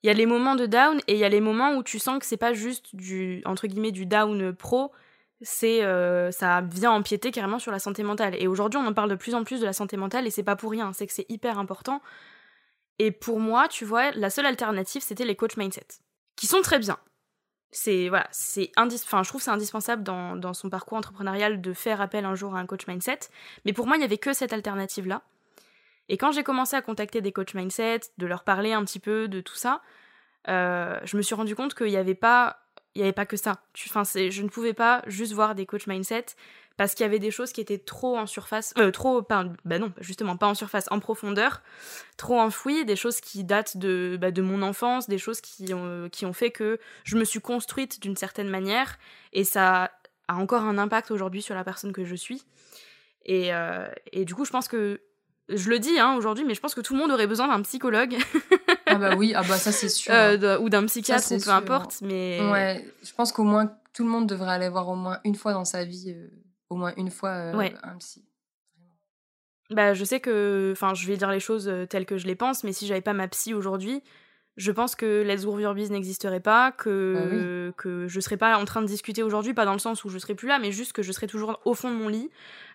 [0.04, 2.00] il y a les moments de down et il y a les moments où tu
[2.00, 4.94] sens que c'est pas juste du entre guillemets du down pro,
[5.42, 8.36] c'est euh, ça vient empiéter carrément sur la santé mentale.
[8.40, 10.44] Et aujourd'hui, on en parle de plus en plus de la santé mentale et c'est
[10.44, 12.02] pas pour rien, c'est que c'est hyper important.
[13.00, 15.88] Et pour moi, tu vois, la seule alternative, c'était les coach mindset
[16.40, 16.98] qui sont très bien.
[17.72, 22.00] C'est voilà, c'est enfin je trouve c'est indispensable dans, dans, son parcours entrepreneurial de faire
[22.00, 23.20] appel un jour à un coach mindset.
[23.66, 25.22] Mais pour moi, il n'y avait que cette alternative là.
[26.08, 29.28] Et quand j'ai commencé à contacter des coach mindset, de leur parler un petit peu
[29.28, 29.82] de tout ça,
[30.48, 32.62] euh, je me suis rendu compte qu'il n'y avait pas
[32.96, 33.62] il y avait pas que ça.
[33.88, 36.26] Enfin, je ne pouvais pas juste voir des coach mindset
[36.80, 39.80] parce qu'il y avait des choses qui étaient trop en surface, euh, trop, pas, bah
[39.80, 41.62] non, justement pas en surface, en profondeur,
[42.16, 46.08] trop enfouies, des choses qui datent de, bah, de mon enfance, des choses qui ont,
[46.10, 48.98] qui ont fait que je me suis construite d'une certaine manière,
[49.34, 49.92] et ça
[50.30, 52.46] a encore un impact aujourd'hui sur la personne que je suis.
[53.26, 55.02] Et, euh, et du coup, je pense que,
[55.50, 57.62] je le dis hein, aujourd'hui, mais je pense que tout le monde aurait besoin d'un
[57.64, 58.16] psychologue.
[58.86, 60.14] ah bah oui, ah bah ça c'est sûr.
[60.14, 62.40] Euh, ou d'un psychiatre, ou peu importe, mais...
[62.50, 65.52] Ouais, je pense qu'au moins, tout le monde devrait aller voir au moins une fois
[65.52, 66.16] dans sa vie
[66.70, 68.24] au moins une fois euh, un psy.
[69.70, 72.36] Bah, je sais que, enfin, je vais dire les choses euh, telles que je les
[72.36, 74.02] pense, mais si j'avais pas ma psy aujourd'hui,
[74.58, 78.66] je pense que Let's Groove Your n'existerait pas, que, bah que je serais pas en
[78.66, 80.92] train de discuter aujourd'hui, pas dans le sens où je serais plus là, mais juste
[80.92, 82.30] que je serais toujours au fond de mon lit,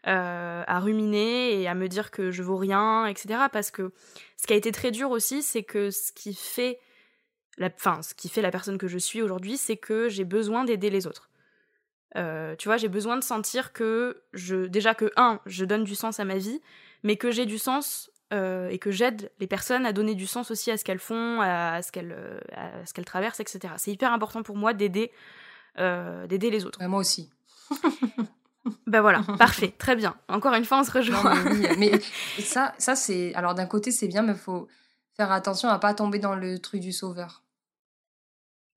[0.06, 3.40] euh, à ruminer et à me dire que je vaux rien, etc.
[3.52, 3.92] Parce que
[4.38, 6.78] ce qui a été très dur aussi, c'est que ce qui fait
[7.58, 10.64] la, enfin, ce qui fait la personne que je suis aujourd'hui, c'est que j'ai besoin
[10.64, 11.28] d'aider les autres.
[12.16, 15.94] Euh, tu vois, j'ai besoin de sentir que je, déjà que un, je donne du
[15.94, 16.60] sens à ma vie,
[17.02, 20.50] mais que j'ai du sens euh, et que j'aide les personnes à donner du sens
[20.50, 23.74] aussi à ce qu'elles font, à, ce qu'elles, euh, à ce qu'elles traversent, etc.
[23.78, 25.10] C'est hyper important pour moi d'aider,
[25.76, 26.78] d'aider les autres.
[26.78, 27.30] Bah, moi aussi.
[28.86, 30.14] ben voilà, parfait, très bien.
[30.28, 31.34] Encore une fois, on se rejoint.
[31.78, 31.92] mais,
[32.38, 34.68] ça, ça c'est, alors d'un côté c'est bien, mais il faut
[35.16, 37.43] faire attention à pas tomber dans le truc du sauveur.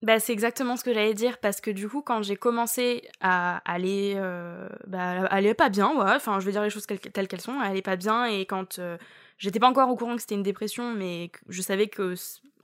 [0.04, 3.58] Bah, c'est exactement ce que j'allais dire parce que du coup quand j'ai commencé à
[3.66, 7.42] aller euh, bah, aller pas bien ouais enfin je veux dire les choses telles qu'elles
[7.42, 9.00] sont aller pas bien et quand euh,
[9.40, 12.14] j'étais pas encore au courant que c'était une dépression mais je savais que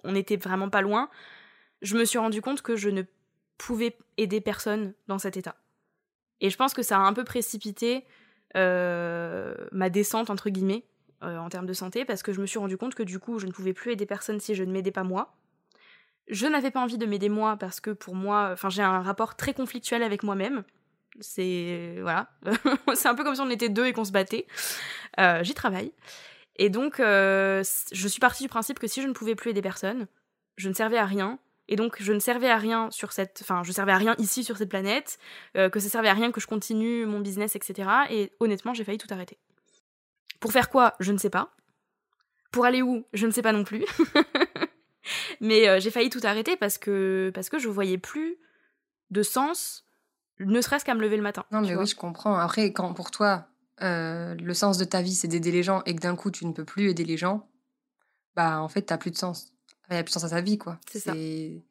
[0.04, 1.10] on était vraiment pas loin
[1.82, 3.02] je me suis rendu compte que je ne
[3.58, 5.56] pouvais aider personne dans cet état
[6.40, 8.06] et je pense que ça a un peu précipité
[8.56, 10.84] ma descente, entre guillemets,
[11.22, 13.48] en termes de santé, parce que je me suis rendu compte que du coup, je
[13.48, 15.34] ne pouvais plus aider personne si je ne m'aidais pas moi.
[16.28, 19.36] Je n'avais pas envie de m'aider moi parce que pour moi, enfin, j'ai un rapport
[19.36, 20.64] très conflictuel avec moi-même.
[21.20, 22.30] C'est voilà,
[22.96, 24.48] c'est un peu comme si on était deux et qu'on se battait.
[25.20, 25.92] Euh, j'y travaille.
[26.56, 29.62] Et donc, euh, je suis partie du principe que si je ne pouvais plus aider
[29.62, 30.08] personne,
[30.58, 31.40] je ne servais à rien.
[31.68, 34.44] Et donc, je ne servais à rien sur cette, enfin, je servais à rien ici
[34.44, 35.18] sur cette planète,
[35.56, 37.90] euh, que ça servait à rien que je continue mon business, etc.
[38.10, 39.38] Et honnêtement, j'ai failli tout arrêter.
[40.40, 40.96] Pour faire quoi?
[41.00, 41.52] Je ne sais pas.
[42.52, 43.06] Pour aller où?
[43.14, 43.86] Je ne sais pas non plus.
[45.42, 48.38] Mais euh, j'ai failli tout arrêter parce que, parce que je voyais plus
[49.12, 49.86] de sens,
[50.40, 51.46] ne serait-ce qu'à me lever le matin.
[51.52, 52.36] Non, mais oui, je comprends.
[52.38, 53.48] Après, quand pour toi,
[53.82, 56.46] euh, le sens de ta vie, c'est d'aider les gens et que d'un coup, tu
[56.46, 57.48] ne peux plus aider les gens,
[58.36, 59.54] bah, en fait, t'as plus de sens.
[59.90, 60.80] Il n'y a plus de sens à ta vie, quoi.
[60.90, 61.14] C'est ça.
[61.14, 61.62] Mais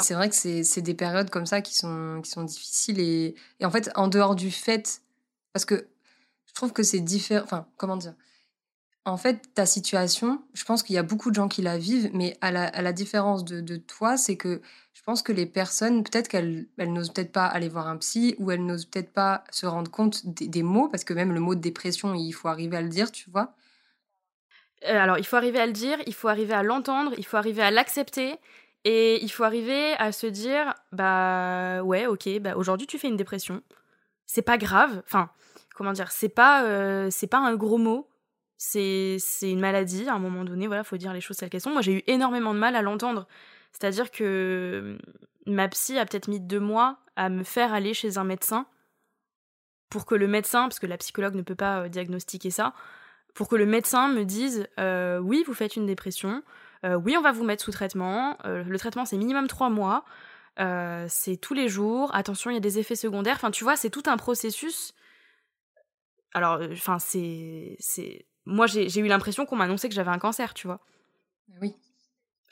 [0.00, 2.98] c'est vrai que c'est des périodes comme ça qui sont, qui sont difficiles.
[2.98, 5.02] Et, et en fait, en dehors du fait.
[5.52, 5.86] Parce que
[6.46, 7.44] je trouve que c'est différent.
[7.44, 8.14] Enfin, comment dire
[9.06, 12.10] en fait, ta situation, je pense qu'il y a beaucoup de gens qui la vivent,
[12.12, 14.60] mais à la, différence de, toi, c'est que
[14.94, 18.50] je pense que les personnes, peut-être qu'elles n'osent peut-être pas aller voir un psy, ou
[18.50, 21.60] elles n'osent peut-être pas se rendre compte des, mots, parce que même le mot de
[21.60, 23.54] dépression, il faut arriver à le dire, tu vois.
[24.88, 27.36] Euh, alors, il faut arriver à le dire, il faut arriver à l'entendre, il faut
[27.36, 28.34] arriver à l'accepter,
[28.82, 33.16] et il faut arriver à se dire, bah ouais, ok, bah aujourd'hui tu fais une
[33.16, 33.62] dépression,
[34.26, 35.30] c'est pas grave, enfin,
[35.76, 38.08] comment dire, c'est pas, euh, c'est pas un gros mot
[38.58, 41.70] c'est une maladie, à un moment donné, voilà, faut dire les choses telles qu'elles sont.
[41.70, 43.26] Moi, j'ai eu énormément de mal à l'entendre.
[43.72, 44.96] C'est-à-dire que
[45.46, 48.66] ma psy a peut-être mis deux mois à me faire aller chez un médecin
[49.90, 52.74] pour que le médecin, parce que la psychologue ne peut pas euh, diagnostiquer ça,
[53.34, 56.42] pour que le médecin me dise euh, oui, vous faites une dépression,
[56.84, 60.04] euh, oui, on va vous mettre sous traitement, le traitement c'est minimum trois mois,
[61.08, 63.90] c'est tous les jours, attention, il y a des effets secondaires, enfin tu vois, c'est
[63.90, 64.94] tout un processus.
[66.32, 67.76] Alors, enfin, c'est
[68.46, 70.80] moi, j'ai eu l'impression qu'on m'annonçait que j'avais un cancer, tu vois.
[71.60, 71.74] Oui.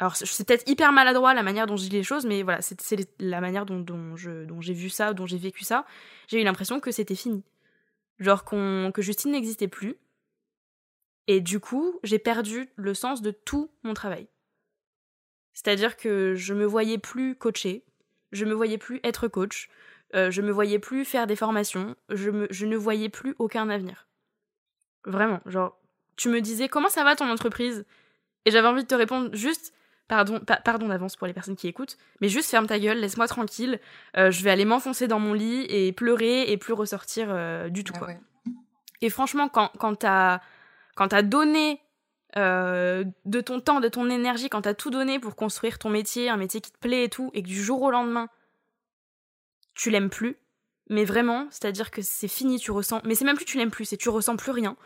[0.01, 2.97] Alors, c'est peut-être hyper maladroit la manière dont je dis les choses, mais voilà, c'est
[3.21, 5.87] la manière dont, dont j'ai vu ça, dont j'ai vécu ça.
[6.27, 7.45] J'ai eu l'impression que c'était fini.
[8.19, 9.97] Genre que Justine n'existait plus.
[11.27, 14.29] Et du coup, j'ai perdu le sens de tout mon travail.
[15.55, 17.85] C'est-à-dire que je me voyais plus coacher,
[18.33, 19.71] je me voyais plus être coach,
[20.15, 23.71] euh, je me voyais plus faire des formations, je, me, je ne voyais plus aucun
[23.71, 24.09] avenir.
[25.05, 25.81] Vraiment, genre,
[26.17, 27.85] tu me disais comment ça va ton entreprise?
[28.45, 29.73] Et j'avais envie de te répondre juste
[30.09, 33.81] pardon, pardon d'avance pour les personnes qui écoutent, mais juste ferme ta gueule, laisse-moi tranquille,
[34.17, 37.85] euh, je vais aller m'enfoncer dans mon lit et pleurer et plus ressortir euh, du
[37.85, 37.95] tout.
[38.01, 38.13] Ah
[39.01, 41.81] et franchement, quand, quand t'as donné
[42.37, 46.31] euh, de ton temps, de ton énergie, quand t'as tout donné pour construire ton métier,
[46.31, 48.29] un métier qui te plaît et tout, et que du jour au lendemain,
[49.75, 50.37] tu l'aimes plus,
[50.89, 53.01] mais vraiment, c'est-à-dire que c'est fini, tu ressens.
[53.05, 54.77] Mais c'est même plus tu l'aimes plus, c'est tu ressens plus rien.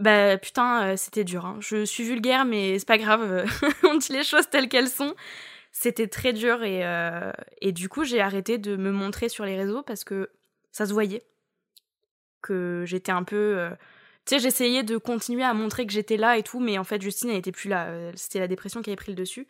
[0.00, 1.44] Bah putain, euh, c'était dur.
[1.44, 1.58] Hein.
[1.60, 3.22] Je suis vulgaire, mais c'est pas grave.
[3.22, 3.46] Euh,
[3.84, 5.14] on dit les choses telles qu'elles sont.
[5.72, 9.56] C'était très dur et, euh, et du coup j'ai arrêté de me montrer sur les
[9.56, 10.30] réseaux parce que
[10.72, 11.22] ça se voyait
[12.42, 13.70] que j'étais un peu.
[14.26, 17.00] Tu sais, j'essayais de continuer à montrer que j'étais là et tout, mais en fait
[17.00, 18.10] Justine elle était plus là.
[18.16, 19.46] C'était la dépression qui avait pris le dessus.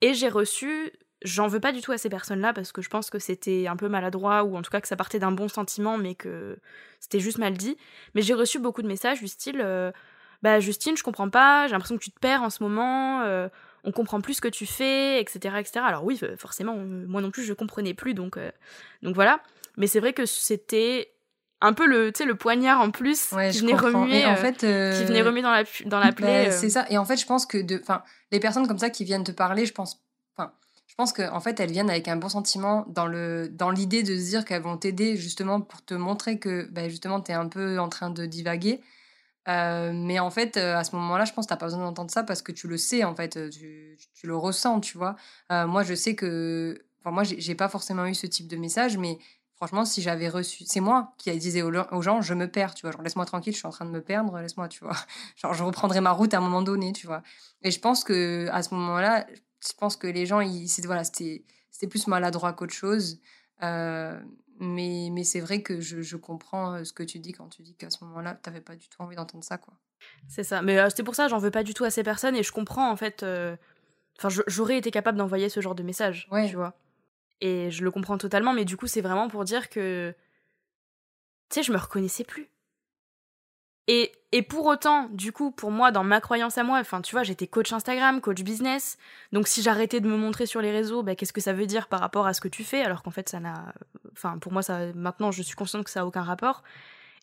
[0.00, 3.10] Et j'ai reçu J'en veux pas du tout à ces personnes-là parce que je pense
[3.10, 5.98] que c'était un peu maladroit ou en tout cas que ça partait d'un bon sentiment
[5.98, 6.58] mais que
[6.98, 7.76] c'était juste mal dit.
[8.14, 9.92] Mais j'ai reçu beaucoup de messages du style euh,
[10.42, 13.48] Bah Justine, je comprends pas, j'ai l'impression que tu te perds en ce moment, euh,
[13.84, 15.56] on comprend plus ce que tu fais, etc.
[15.58, 15.80] etc.
[15.86, 18.50] Alors oui, forcément, moi non plus je comprenais plus donc, euh,
[19.02, 19.40] donc voilà.
[19.76, 21.12] Mais c'est vrai que c'était
[21.60, 25.42] un peu le, le poignard en plus qui, venait remuer, en fait, qui venait remuer
[25.42, 26.46] dans la, dans la plaie.
[26.46, 26.86] Bah, c'est ça.
[26.88, 27.82] Et en fait, je pense que de,
[28.32, 30.02] les personnes comme ça qui viennent te parler, je pense
[30.90, 33.08] je pense qu'en en fait, elles viennent avec un bon sentiment dans
[33.52, 37.20] dans l'idée de se dire qu'elles vont t'aider justement pour te montrer que bah, justement,
[37.20, 38.80] tu es un peu en train de divaguer.
[39.48, 42.10] Euh, mais en fait, euh, à ce moment-là, je pense que tu pas besoin d'entendre
[42.10, 45.14] ça parce que tu le sais, en fait, euh, tu, le ressens, tu vois.
[45.50, 46.84] moi, je sais que...
[47.00, 49.18] Enfin, moi, j'ai pas forcément eu ce type de message, mais
[49.54, 50.64] franchement, si j'avais reçu...
[50.66, 52.90] C'est moi qui disais aux, gens, je me perds, tu vois.
[52.90, 54.96] Genre, laisse-moi tranquille, je suis en train de me perdre, laisse-moi, tu vois.
[55.36, 57.22] Genre, je reprendrai ma route à un moment donné, tu vois.
[57.62, 59.26] Et je pense que à ce moment-là,
[59.66, 61.02] je pense que les gens, c'était voilà,
[61.88, 63.20] plus maladroit qu'autre chose.
[63.62, 64.18] Euh,
[64.58, 67.62] mais, mais c'est vrai que je, je, comprends euh, ce que tu dis quand tu
[67.62, 69.58] dis qu'à ce moment-là, tu n'avais pas du tout envie d'entendre ça.
[69.58, 69.74] quoi.
[70.28, 70.62] C'est ça.
[70.62, 72.52] Mais euh, c'est pour ça, j'en veux pas du tout à ces personnes et je
[72.52, 73.24] comprends en fait.
[74.18, 76.74] Enfin, j'aurais été capable d'envoyer ce genre de message, tu vois.
[77.42, 80.14] Et je le comprends totalement, mais du coup, c'est vraiment pour dire que.
[81.48, 82.48] Tu sais, je me reconnaissais plus.
[84.32, 87.24] Et, pour autant, du coup, pour moi, dans ma croyance à moi, enfin, tu vois,
[87.24, 88.98] j'étais coach Instagram, coach business.
[89.32, 91.88] Donc, si j'arrêtais de me montrer sur les réseaux, bah, qu'est-ce que ça veut dire
[91.88, 92.82] par rapport à ce que tu fais?
[92.82, 93.74] Alors qu'en fait, ça n'a.
[94.12, 96.62] Enfin, pour moi, ça, maintenant, je suis consciente que ça n'a aucun rapport.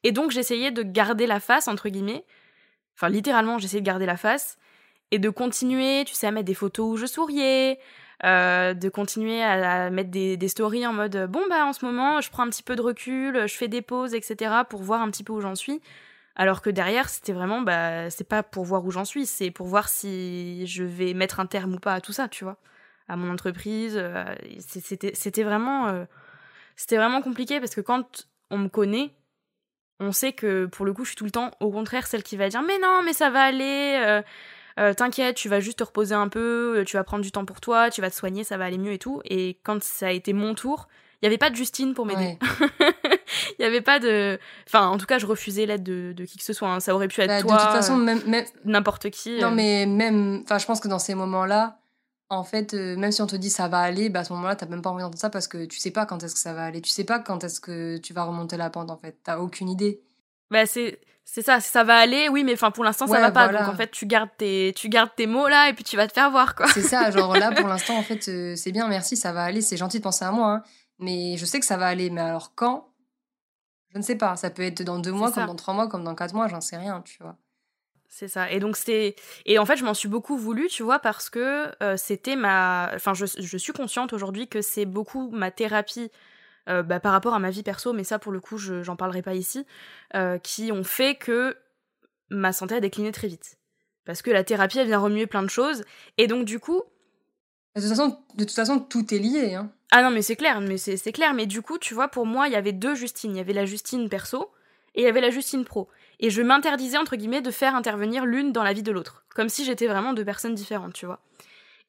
[0.04, 2.26] Et donc j'essayais de garder la face, entre guillemets.
[2.96, 4.58] Enfin, littéralement, j'essayais de garder la face.
[5.12, 7.80] Et de continuer, tu sais, à mettre des photos où je souriais.
[8.26, 12.20] Euh, de continuer à, mettre des, des, stories en mode bon bah en ce moment
[12.20, 15.12] je prends un petit peu de recul, je fais des pauses etc pour voir un
[15.12, 15.84] petit peu où j'en suis
[16.38, 19.68] alors que derrière c'était vraiment bah c'est pas pour voir où j'en suis c'est pour
[19.68, 22.58] voir si je vais mettre un terme ou pas à tout ça tu vois
[23.10, 24.24] à mon entreprise euh,
[24.60, 26.06] c'était c'était vraiment euh,
[26.78, 29.12] c'était vraiment compliqué parce que quand on me connaît
[30.00, 32.38] on sait que pour le coup je suis tout le temps au contraire celle qui
[32.38, 34.24] va dire mais non mais ça va aller
[34.80, 37.46] euh, t'inquiète, tu vas juste te reposer un peu, euh, tu vas prendre du temps
[37.46, 39.22] pour toi, tu vas te soigner, ça va aller mieux et tout.
[39.26, 42.38] Et quand ça a été mon tour, il n'y avait pas de Justine pour m'aider.
[43.52, 44.40] Il n'y avait pas de.
[44.68, 46.70] Enfin, en tout cas, je refusais l'aide de, de, qui que ce soit.
[46.70, 46.80] Hein.
[46.80, 47.58] Ça aurait pu être bah, toi.
[47.58, 48.22] De toute façon, même.
[48.66, 49.40] N'importe qui.
[49.40, 49.52] Non, euh.
[49.52, 50.42] mais même.
[50.44, 51.80] Enfin, je pense que dans ces moments-là,
[52.30, 54.66] en fait, même si on te dit ça va aller, bah à ce moment-là, t'as
[54.66, 56.66] même pas envie d'entendre ça parce que tu sais pas quand est-ce que ça va
[56.66, 56.82] aller.
[56.82, 59.18] Tu sais pas quand est-ce que tu vas remonter la pente, en fait.
[59.24, 60.02] T'as aucune idée.
[60.52, 61.00] Bah, c'est
[61.30, 63.50] c'est ça, ça va aller, oui, mais enfin pour l'instant ça va pas.
[63.50, 66.08] Donc en fait tu gardes tes, tu gardes tes mots là et puis tu vas
[66.08, 66.68] te faire voir quoi.
[66.70, 69.60] C'est ça, genre là pour l'instant en fait euh, c'est bien, merci, ça va aller,
[69.60, 70.64] c'est gentil de penser à moi, hein.
[71.00, 72.10] mais je sais que ça va aller.
[72.10, 72.88] Mais alors quand
[73.98, 74.36] Je ne sais pas.
[74.36, 76.62] Ça peut être dans deux mois, comme dans trois mois, comme dans quatre mois, j'en
[76.62, 77.36] sais rien, tu vois.
[78.08, 78.52] C'est ça.
[78.52, 79.16] Et donc c'est
[79.48, 82.92] et en fait je m'en suis beaucoup voulu, tu vois, parce que euh, c'était ma,
[82.94, 86.12] enfin je, je suis consciente aujourd'hui que c'est beaucoup ma thérapie
[86.70, 88.96] euh, bah, par rapport à ma vie perso, mais ça pour le coup je, j'en
[88.96, 89.66] parlerai pas ici,
[90.14, 91.58] euh, qui ont fait que
[92.30, 93.58] ma santé a décliné très vite.
[94.06, 95.84] Parce que la thérapie elle vient remuer plein de choses,
[96.20, 96.84] et donc du coup...
[97.78, 99.54] De toute façon, de toute façon tout est lié.
[99.54, 99.70] Hein.
[99.92, 102.48] Ah non mais c'est clair, mais c'est, clair, mais du coup tu vois pour moi
[102.48, 104.52] il y avait deux Justines, il y avait la Justine perso,
[104.96, 105.88] et il y avait la Justine pro.
[106.20, 109.24] Et je m'interdisais, entre guillemets, de faire intervenir l'une dans la vie de l'autre.
[109.36, 111.20] Comme si j'étais vraiment deux personnes différentes, tu vois.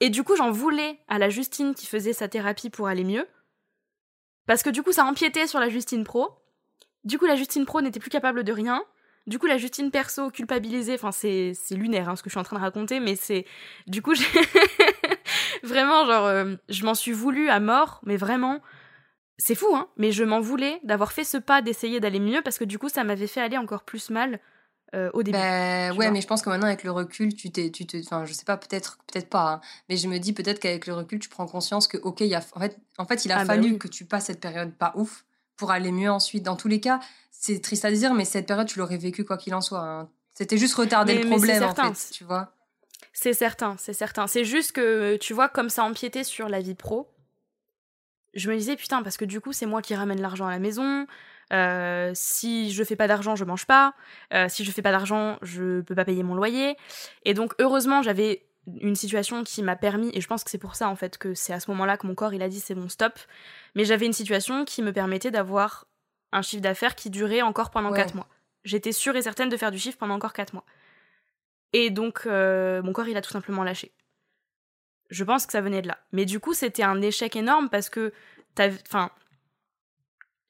[0.01, 3.27] Et du coup, j'en voulais à la Justine qui faisait sa thérapie pour aller mieux,
[4.47, 6.31] parce que du coup, ça empiétait sur la Justine Pro.
[7.05, 8.83] Du coup, la Justine Pro n'était plus capable de rien.
[9.27, 12.45] Du coup, la Justine perso culpabilisée, enfin, c'est, lunaire hein, ce que je suis en
[12.45, 13.45] train de raconter, mais c'est.
[13.87, 14.25] Du coup, j'ai.
[15.63, 18.61] vraiment, genre, euh, je m'en suis voulu à mort, mais vraiment.
[19.41, 22.59] C'est fou, hein, mais je m'en voulais d'avoir fait ce pas d'essayer d'aller mieux parce
[22.59, 24.41] que du coup, ça m'avait fait aller encore plus mal
[24.97, 25.39] euh, au début.
[25.39, 28.25] Bah, ouais, mais je pense que maintenant, avec le recul, tu t'es, tu te, enfin,
[28.25, 31.21] je sais pas, peut-être, peut-être pas, hein, mais je me dis peut-être qu'avec le recul,
[31.21, 33.55] tu prends conscience que, ok, il a, en fait, en fait, il a ah bah
[33.55, 35.25] fallu que tu passes cette période pas ouf
[35.57, 36.43] pour aller mieux ensuite.
[36.43, 37.01] Dans tous les cas,
[37.31, 39.81] c'est triste à dire, mais cette période, tu l'aurais vécu quoi qu'il en soit.
[39.81, 40.09] Hein.
[40.33, 42.55] C'était juste retarder le problème, en fait, tu vois.
[43.13, 44.27] C'est certain, c'est certain.
[44.27, 47.09] C'est juste que, tu vois, comme ça empiétait sur la vie pro,
[48.35, 50.59] je me disais, putain, parce que du coup, c'est moi qui ramène l'argent à la
[50.59, 51.07] maison,
[51.53, 53.95] euh, si je fais pas d'argent, je mange pas.
[54.35, 56.77] Euh, si je fais pas d'argent, je peux pas payer mon loyer.
[57.25, 58.45] Et donc, heureusement, j'avais
[58.81, 61.33] une situation qui m'a permis, et je pense que c'est pour ça en fait que
[61.33, 63.19] c'est à ce moment-là que mon corps il a dit c'est bon stop,
[63.75, 65.87] mais j'avais une situation qui me permettait d'avoir
[66.33, 68.29] un chiffre d'affaires qui durait encore pendant 4 mois.
[68.65, 70.65] J'étais sûre et certaine de faire du chiffre pendant encore 4 mois.
[71.73, 73.93] Et donc euh, mon corps il a tout simplement lâché.
[75.11, 75.99] Je pense que ça venait de là.
[76.13, 78.13] Mais du coup c'était un échec énorme parce que
[78.59, 79.11] enfin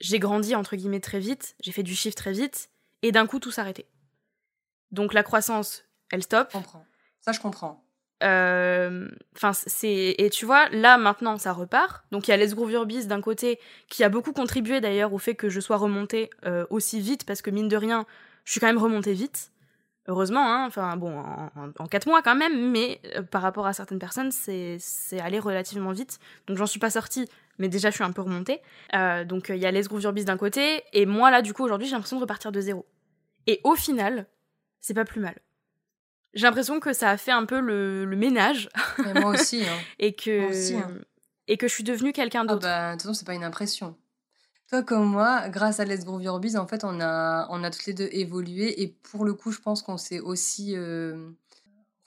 [0.01, 2.71] j'ai grandi entre guillemets très vite, j'ai fait du chiffre très vite,
[3.03, 3.89] et d'un coup tout s'arrêtait.
[4.91, 6.49] Donc la croissance, elle stoppe.
[6.53, 6.87] Je comprends.
[7.21, 7.85] Ça je comprends.
[8.25, 12.05] Euh, enfin, c'est et tu vois là maintenant ça repart.
[12.11, 15.35] Donc il y a Les Groove d'un côté qui a beaucoup contribué d'ailleurs au fait
[15.35, 18.07] que je sois remontée euh, aussi vite parce que mine de rien,
[18.45, 19.53] je suis quand même remontée vite.
[20.09, 23.75] Heureusement, hein, enfin bon, en, en, quatre mois quand même, mais euh, par rapport à
[23.75, 24.81] certaines personnes, c'est
[25.21, 26.19] allé relativement vite.
[26.47, 27.29] Donc j'en suis pas sortie,
[27.59, 28.63] mais déjà je suis un peu remontée.
[28.95, 31.87] Euh, donc il y a les Groove d'un côté, et moi là du coup aujourd'hui
[31.87, 32.87] j'ai l'impression de repartir de zéro.
[33.47, 34.27] Et au final,
[34.81, 35.35] c'est pas plus mal.
[36.33, 38.71] J'ai l'impression que ça a fait un peu le, ménage.
[39.15, 39.63] moi aussi.
[39.63, 39.79] Hein.
[39.99, 40.89] et que hein.
[41.49, 42.63] et que je suis devenue quelqu'un ah d'autre.
[42.63, 43.95] bah de toute façon c'est pas une impression.
[44.69, 47.71] Toi comme moi, grâce à Let's Groove Your Biz, en fait, on a, on a
[47.71, 48.83] toutes les deux évolué.
[48.83, 50.77] Et pour le coup, je pense qu'on s'est aussi...
[50.77, 51.31] Euh,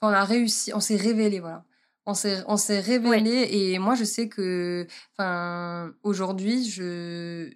[0.00, 1.64] on a réussi, on s'est révélé, voilà
[2.06, 7.52] on s'est on s'est révélé et moi je sais que enfin aujourd'hui je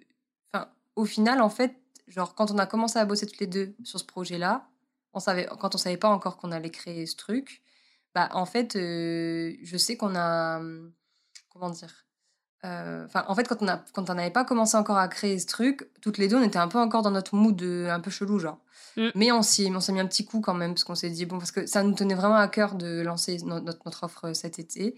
[0.51, 1.75] enfin au final en fait
[2.07, 4.69] genre quand on a commencé à bosser toutes les deux sur ce projet là
[5.13, 7.61] on savait quand on savait pas encore qu'on allait créer ce truc
[8.15, 10.61] bah en fait euh, je sais qu'on a
[11.49, 12.06] comment dire
[12.63, 15.45] enfin en fait quand on a quand on n'avait pas commencé encore à créer ce
[15.45, 18.39] truc toutes les deux on était un peu encore dans notre mood un peu chelou
[18.39, 18.57] genre
[18.97, 19.09] Mm.
[19.15, 21.25] Mais on s'est, on s'est mis un petit coup quand même, parce qu'on s'est dit,
[21.25, 24.59] bon, parce que ça nous tenait vraiment à cœur de lancer notre, notre offre cet
[24.59, 24.95] été.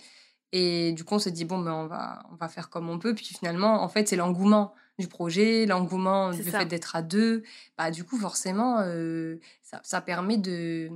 [0.52, 2.98] Et du coup, on s'est dit, bon, ben, on, va, on va faire comme on
[2.98, 3.14] peut.
[3.14, 7.44] Puis finalement, en fait, c'est l'engouement du projet, l'engouement du fait d'être à deux.
[7.78, 10.90] Bah, du coup, forcément, euh, ça, ça, permet de.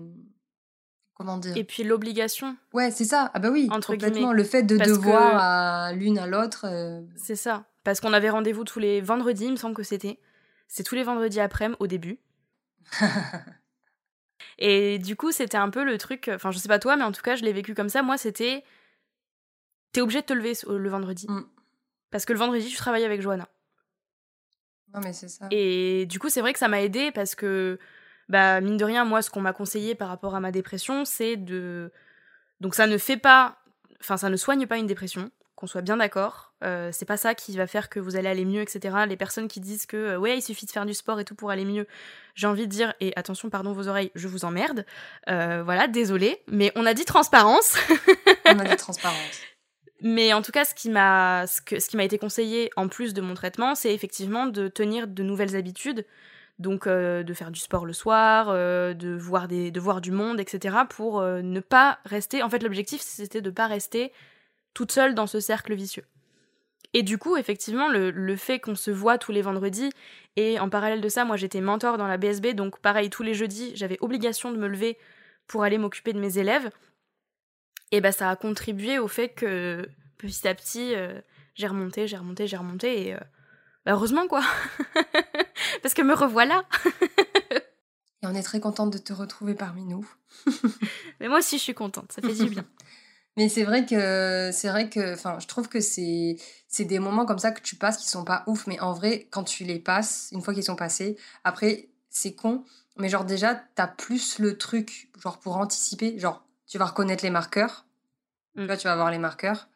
[1.15, 2.57] Comment dire Et puis l'obligation.
[2.73, 3.29] Ouais, c'est ça.
[3.33, 4.33] Ah, bah oui, entre complètement.
[4.33, 6.65] Le fait de devoir l'une à l'autre.
[6.65, 7.65] Euh, c'est ça.
[7.83, 10.19] Parce qu'on avait rendez-vous tous les vendredis, il me semble que c'était.
[10.67, 12.19] c'est tous les vendredis après-midi au début.
[14.57, 16.31] et du coup, c'était un peu le truc.
[16.33, 18.01] Enfin, je sais pas toi, mais en tout cas, je l'ai vécu comme ça.
[18.01, 18.63] Moi, c'était.
[19.91, 21.27] T'es obligé de te lever le vendredi.
[21.29, 21.43] Mm.
[22.09, 23.47] Parce que le vendredi, tu travailles avec Johanna.
[24.93, 25.47] Non, mais c'est ça.
[25.51, 27.79] Et du coup, c'est vrai que ça m'a aidé parce que,
[28.29, 31.37] bah, mine de rien, moi, ce qu'on m'a conseillé par rapport à ma dépression, c'est
[31.37, 31.91] de.
[32.61, 33.57] Donc, ça ne fait pas.
[33.99, 36.53] Enfin, ça ne soigne pas une dépression qu'on soit bien d'accord.
[36.63, 38.97] Euh, c'est pas ça qui va faire que vous allez aller mieux, etc.
[39.07, 41.35] Les personnes qui disent que euh, ouais, il suffit de faire du sport et tout
[41.35, 41.87] pour aller mieux,
[42.35, 44.85] j'ai envie de dire, et attention, pardon vos oreilles, je vous emmerde.
[45.29, 47.77] Euh, voilà, désolé, mais on a dit transparence.
[48.45, 49.41] on a dit transparence.
[50.01, 53.13] Mais en tout cas, ce qui m'a ce, ce qui m'a été conseillé en plus
[53.13, 56.05] de mon traitement, c'est effectivement de tenir de nouvelles habitudes.
[56.59, 60.77] Donc de faire du sport le soir, de voir des de voir du monde, etc.
[60.89, 62.43] pour ne pas rester.
[62.43, 64.13] En fait, l'objectif c'était de ne pas rester
[64.73, 66.05] toute seule dans ce cercle vicieux.
[66.93, 69.91] Et du coup, effectivement, le, fait qu'on se voit tous les vendredis,
[70.35, 73.33] et en parallèle de ça, moi j'étais mentor dans la BSB, donc pareil, tous les
[73.33, 74.97] jeudis, j'avais obligation de me lever
[75.47, 76.69] pour aller m'occuper de mes élèves,
[77.91, 79.87] et bah ça a contribué au fait que
[80.17, 81.19] petit à petit, euh,
[81.55, 83.19] j'ai remonté, j'ai remonté, j'ai remonté, et euh,
[83.85, 84.43] bah, heureusement quoi
[85.81, 86.63] Parce que me revoilà
[88.23, 90.09] Et on est très contente de te retrouver parmi nous.
[91.19, 92.65] Mais moi aussi je suis contente, ça fait du bien.
[93.35, 97.25] Mais c'est vrai que c'est vrai que enfin je trouve que c'est c'est des moments
[97.25, 99.79] comme ça que tu passes qui sont pas ouf mais en vrai quand tu les
[99.79, 102.63] passes une fois qu'ils sont passés après c'est con
[102.97, 107.31] mais genre déjà t'as plus le truc genre pour anticiper genre tu vas reconnaître les
[107.31, 107.85] marqueurs
[108.55, 108.77] mmh.
[108.77, 109.67] tu vas voir les marqueurs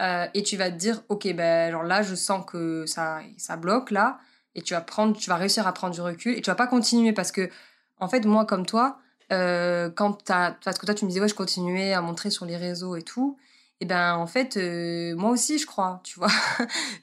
[0.00, 3.56] euh, et tu vas te dire ok ben genre là je sens que ça ça
[3.56, 4.18] bloque là.
[4.56, 6.66] Et tu vas prendre tu vas réussir à prendre du recul et tu vas pas
[6.66, 7.48] continuer parce que
[7.98, 8.98] en fait moi comme toi
[9.32, 12.44] euh, quand as, parce que toi tu me disais ouais je continuais à montrer sur
[12.44, 13.36] les réseaux et tout
[13.80, 16.28] et ben en fait euh, moi aussi je crois tu vois.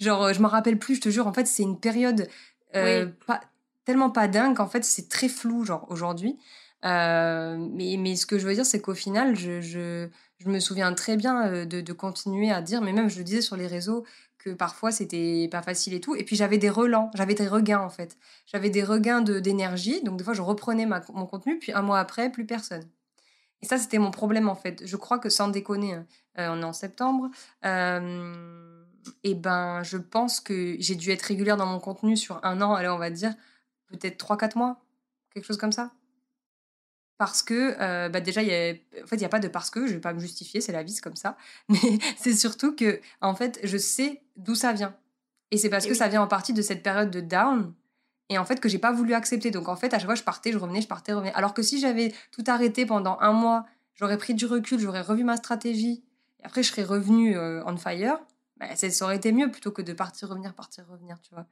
[0.02, 2.28] Genre je me rappelle plus je te jure en fait c'est une période
[2.74, 3.42] pas,
[3.86, 6.38] tellement pas dingue qu'en fait c'est très flou genre aujourd'hui.
[6.84, 10.10] Mais, mais ce que je veux dire c'est qu'au final je, je,
[10.44, 13.56] je, me souviens très bien de, continuer à dire mais même je le disais sur
[13.56, 14.06] les réseaux
[14.42, 16.16] que parfois c'était pas facile et tout.
[16.16, 18.18] Et puis j'avais des relents, j'avais des regains en fait.
[18.48, 22.32] J'avais des regains d'énergie, donc des fois je reprenais mon contenu, puis un mois après,
[22.32, 22.88] plus personne.
[23.62, 24.86] Et ça, c'était mon problème en fait.
[24.86, 26.06] Je crois que sans déconner, hein,
[26.40, 27.30] euh, on est en septembre,
[27.66, 28.84] euh,
[29.24, 32.74] et ben je pense que j'ai dû être régulière dans mon contenu sur un an,
[32.74, 33.34] allez, on va dire
[33.88, 34.82] peut-être 3-4 mois,
[35.34, 35.92] quelque chose comme ça
[37.22, 39.70] parce que euh, bah déjà, y a, en fait, il n'y a pas de parce
[39.70, 41.38] que, je ne vais pas me justifier, c'est la vie, comme ça.
[41.70, 41.78] Mais
[42.18, 44.96] c'est surtout que, en fait, je sais d'où ça vient.
[45.52, 47.76] Et c'est parce que ça vient en partie de cette période de down.
[48.30, 49.52] Et en fait, que j'ai pas voulu accepter.
[49.52, 51.34] Donc, en fait, à chaque fois, je partais, je revenais, je partais, je revenais.
[51.36, 55.24] Alors que si j'avais tout arrêté pendant un mois, j'aurais pris du recul, j'aurais revu
[55.24, 56.04] ma stratégie.
[56.40, 58.18] Et après, je serais revenue euh, on fire.
[58.58, 61.46] Bah, ça aurait été mieux plutôt que de partir, revenir, partir, revenir, tu vois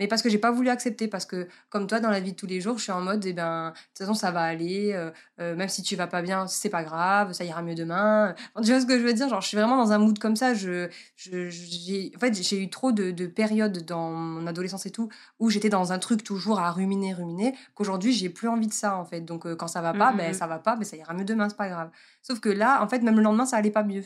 [0.00, 2.36] mais parce que j'ai pas voulu accepter parce que comme toi dans la vie de
[2.36, 4.92] tous les jours je suis en mode eh ben de toute façon ça va aller
[4.92, 8.34] euh, euh, même si tu vas pas bien c'est pas grave ça ira mieux demain.
[8.62, 9.28] Tu vois ce que je veux dire?
[9.28, 10.54] Genre je suis vraiment dans un mood comme ça.
[10.54, 15.08] Je j'ai en fait j'ai eu trop de, de, périodes dans mon adolescence et tout
[15.38, 18.96] où j'étais dans un truc toujours à ruminer ruminer qu'aujourd'hui j'ai plus envie de ça
[18.96, 19.20] en fait.
[19.20, 21.14] Donc euh, quand ça va pas mmh, ben mmh, ça va pas mais ça ira
[21.14, 21.90] mieux demain c'est pas grave.
[22.22, 24.04] Sauf que là en fait même le lendemain ça allait pas mieux.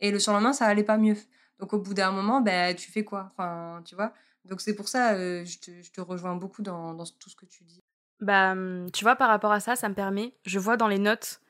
[0.00, 1.16] Et le surlendemain ça allait pas mieux.
[1.58, 3.30] Donc au bout d'un moment ben tu fais quoi?
[3.32, 4.12] Enfin tu vois?
[4.44, 7.82] Donc c'est pour ça, je, te, rejoins beaucoup dans, tout ce que tu dis.
[8.20, 8.54] Bah,
[8.92, 11.40] tu vois, par rapport à ça, ça me permet, je vois dans les notes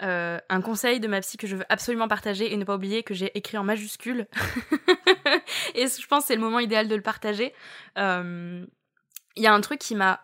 [0.00, 3.14] un conseil de ma psy que je veux absolument partager et ne pas oublier que
[3.14, 4.28] j'ai écrit en majuscule.
[5.74, 7.52] et je pense que c'est le moment idéal de le partager.
[7.96, 8.66] Il
[9.36, 10.20] y a un truc qui m'a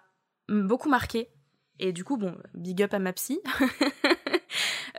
[0.48, 1.28] beaucoup marqué.
[1.80, 3.40] Et du coup, bon, big up à ma psy.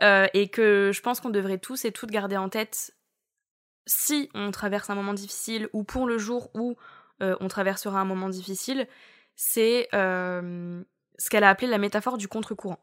[0.00, 2.92] et que je pense qu'on devrait tous et toutes garder en tête
[3.86, 6.76] si on traverse un moment difficile ou pour le jour où
[7.22, 8.86] euh, on traversera un moment difficile,
[9.34, 10.82] c'est euh,
[11.18, 12.80] ce qu'elle a appelé la métaphore du contre-courant.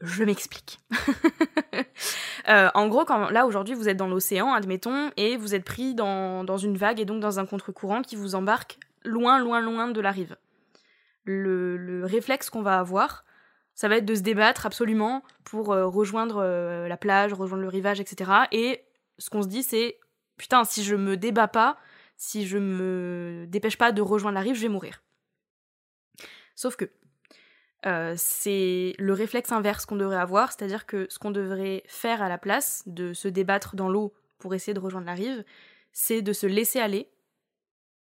[0.00, 0.78] Je m'explique.
[2.50, 5.94] Euh, en gros, quand là aujourd'hui vous êtes dans l'océan, admettons, et vous êtes pris
[5.94, 9.98] dans, une vague et donc dans un contre-courant qui vous embarque loin, loin, loin de
[9.98, 10.36] la rive.
[11.24, 13.24] Le, le réflexe qu'on va avoir,
[13.74, 16.44] ça va être de se débattre absolument pour rejoindre
[16.86, 18.30] la plage, rejoindre le rivage, etc.
[18.52, 18.84] Et
[19.16, 19.98] ce qu'on se dit, c'est
[20.36, 21.78] putain, si je me débat pas,
[22.16, 25.02] si je me dépêche pas de rejoindre la rive, je vais mourir.
[26.54, 26.90] Sauf que
[27.86, 32.28] euh, c'est le réflexe inverse qu'on devrait avoir, c'est-à-dire que ce qu'on devrait faire à
[32.28, 35.44] la place de se débattre dans l'eau pour essayer de rejoindre la rive,
[35.92, 37.10] c'est de se laisser aller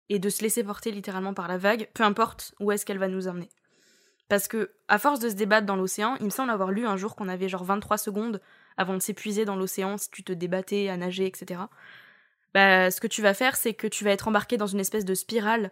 [0.09, 3.09] et de se laisser porter littéralement par la vague, peu importe où est-ce qu'elle va
[3.09, 3.49] nous emmener.
[4.29, 6.97] Parce que, à force de se débattre dans l'océan, il me semble avoir lu un
[6.97, 8.41] jour qu'on avait genre 23 secondes
[8.77, 11.63] avant de s'épuiser dans l'océan si tu te débattais à nager, etc
[12.55, 15.05] bah, ce que tu vas faire, c'est que tu vas être embarqué dans une espèce
[15.05, 15.71] de spirale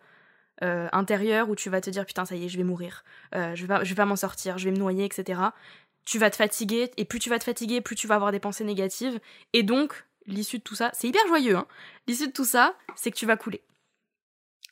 [0.62, 3.02] euh, intérieure où tu vas te dire putain ça y est je vais mourir,
[3.34, 5.40] euh, je vais pas, je vais pas m'en sortir, je vais me noyer, etc.
[6.04, 8.40] Tu vas te fatiguer et plus tu vas te fatiguer, plus tu vas avoir des
[8.40, 9.20] pensées négatives
[9.52, 11.66] et donc l'issue de tout ça, c'est hyper joyeux, hein
[12.06, 13.62] l'issue de tout ça, c'est que tu vas couler.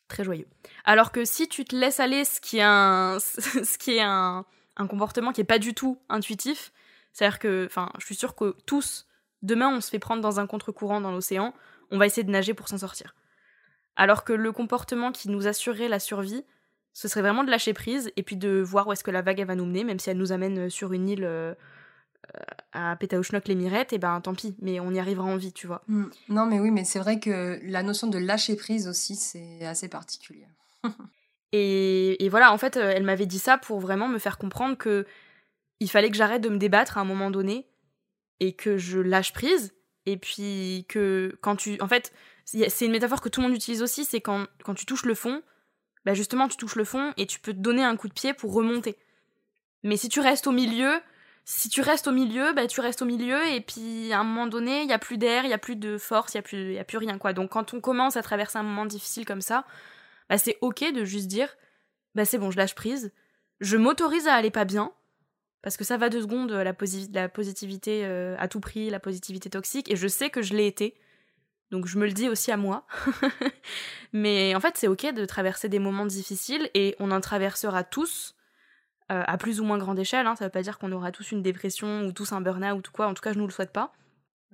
[0.08, 0.46] Très joyeux.
[0.84, 4.44] Alors que si tu te laisses aller, ce qui est un, ce qui est un,
[4.76, 6.72] un comportement qui est pas du tout intuitif,
[7.12, 9.06] c'est-à-dire que, enfin, je suis sûre que tous,
[9.42, 11.54] demain, on se fait prendre dans un contre-courant dans l'océan,
[11.90, 13.14] on va essayer de nager pour s'en sortir.
[13.96, 16.44] Alors que le comportement qui nous assurerait la survie,
[16.92, 19.44] ce serait vraiment de lâcher prise et puis de voir où est-ce que la vague
[19.44, 21.54] va nous mener, même si elle nous amène euh, sur une île euh,
[22.34, 22.40] euh,
[22.72, 25.66] à Pétaouchnok, les Mirettes, et ben tant pis, mais on y arrivera en vie, tu
[25.66, 25.82] vois.
[25.86, 26.04] Mm.
[26.28, 29.88] Non, mais oui, mais c'est vrai que la notion de lâcher prise aussi, c'est assez
[29.88, 30.48] particulier.
[31.52, 35.06] et, et, voilà, en fait, elle m'avait dit ça pour vraiment me faire comprendre que
[35.80, 37.68] il fallait que j'arrête de me débattre à un moment donné
[38.40, 39.72] et que je lâche prise.
[40.08, 41.78] Et puis que quand tu.
[41.82, 42.14] En fait,
[42.46, 45.42] c'est une métaphore que tout le monde utilise aussi, c'est quand, tu touches le fond,
[46.06, 48.32] bah justement, tu touches le fond et tu peux te donner un coup de pied
[48.32, 48.96] pour remonter.
[49.82, 50.98] Mais si tu restes au milieu,
[51.44, 54.46] si tu restes au milieu, bah tu restes au milieu et puis à un moment
[54.46, 56.42] donné, il n'y a plus d'air, il n'y a plus de force, il n'y a,
[56.42, 57.34] plus, y a plus rien quoi.
[57.34, 59.66] Donc quand on commence à traverser un moment difficile comme ça,
[60.30, 61.54] bah c'est ok de juste dire,
[62.14, 63.12] bah c'est bon, je lâche prise,
[63.60, 64.90] je m'autorise à aller pas bien,
[65.62, 66.74] parce que ça va deux secondes, la,
[67.12, 70.66] la positivité euh, à tout prix, la positivité toxique, et je sais que je l'ai
[70.66, 70.94] été.
[71.70, 72.86] Donc je me le dis aussi à moi.
[74.12, 78.36] Mais en fait, c'est ok de traverser des moments difficiles, et on en traversera tous,
[79.10, 80.26] euh, à plus ou moins grande échelle.
[80.26, 80.36] Hein.
[80.36, 83.06] Ça veut pas dire qu'on aura tous une dépression ou tous un burn-out ou quoi.
[83.06, 83.92] En tout cas, je nous le souhaite pas.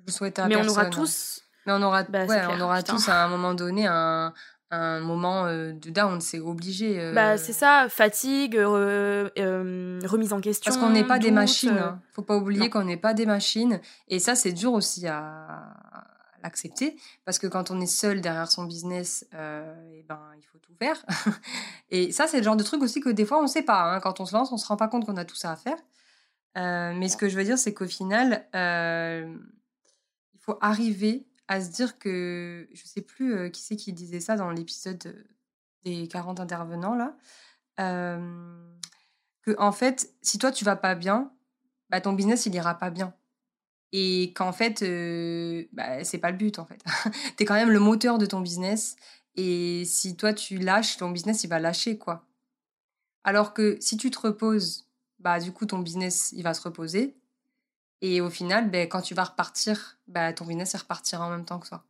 [0.07, 1.43] Je souhaite à Mais on aura tous.
[1.67, 4.35] Mais on aura, bah, on aura tous à un moment donné un,
[4.75, 7.01] un moment euh, de down, c'est obligé.
[7.01, 7.13] Euh.
[7.13, 10.71] Bah, c'est ça, fatigue, euh, remise en question.
[10.71, 11.71] Parce qu'on n'est pas des machines.
[11.71, 12.01] Hein.
[12.13, 13.81] Faut pas oublier qu'on n'est pas des machines.
[14.09, 15.75] Et ça, c'est dur aussi à,
[16.43, 16.97] l'accepter.
[17.25, 20.75] Parce que quand on est seul derrière son business, et eh ben, il faut tout
[20.79, 21.05] faire.
[21.91, 23.95] et ça, c'est le genre de truc aussi que des fois, on ne sait pas.
[23.95, 24.01] Hein.
[24.01, 25.57] Quand on se lance, on ne se rend pas compte qu'on a tout ça à
[25.57, 25.79] faire.
[26.57, 31.99] mais ce que je veux dire, c'est qu'au final, il faut arriver à se dire
[31.99, 35.27] que, je sais plus qui c'est qui disait ça dans l'épisode
[35.85, 37.17] des 40 intervenants là,
[39.43, 41.31] que en fait, si toi tu vas pas bien,
[41.91, 43.15] bah, ton business il ira pas bien.
[43.93, 44.83] Et qu'en fait,
[45.73, 46.83] bah, c'est pas le but en fait.
[47.37, 48.97] tu es quand même le moteur de ton business.
[49.37, 52.27] Et si toi tu lâches, ton business il va lâcher quoi.
[53.25, 54.87] Alors que si tu te reposes,
[55.19, 57.17] bah du coup ton business il va se reposer
[58.07, 61.59] et au final, ben, quand tu vas repartir, ben, ton business repartira en même temps
[61.59, 61.85] que toi.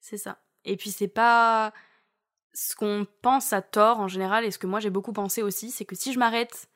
[0.00, 0.42] C'est ça.
[0.64, 1.72] Et puis c'est pas
[2.54, 5.70] ce qu'on pense à tort en général, et ce que moi j'ai beaucoup pensé aussi,
[5.70, 6.68] c'est que si je m'arrête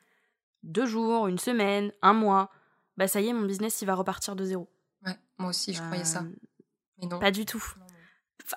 [0.62, 2.50] deux jours, une semaine, un mois,
[2.96, 4.70] bah ça y est, mon business il va repartir de zéro.
[5.04, 6.20] Ouais, moi aussi je croyais ça.
[6.20, 6.36] Euh,
[6.98, 7.18] Mais non.
[7.18, 7.64] Pas du tout.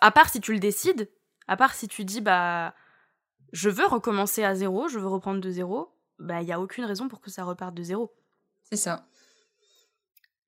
[0.01, 1.09] À part si tu le décides,
[1.47, 2.75] à part si tu dis bah
[3.53, 6.85] je veux recommencer à zéro, je veux reprendre de zéro, bah il y a aucune
[6.85, 8.13] raison pour que ça reparte de zéro.
[8.61, 9.07] C'est ça.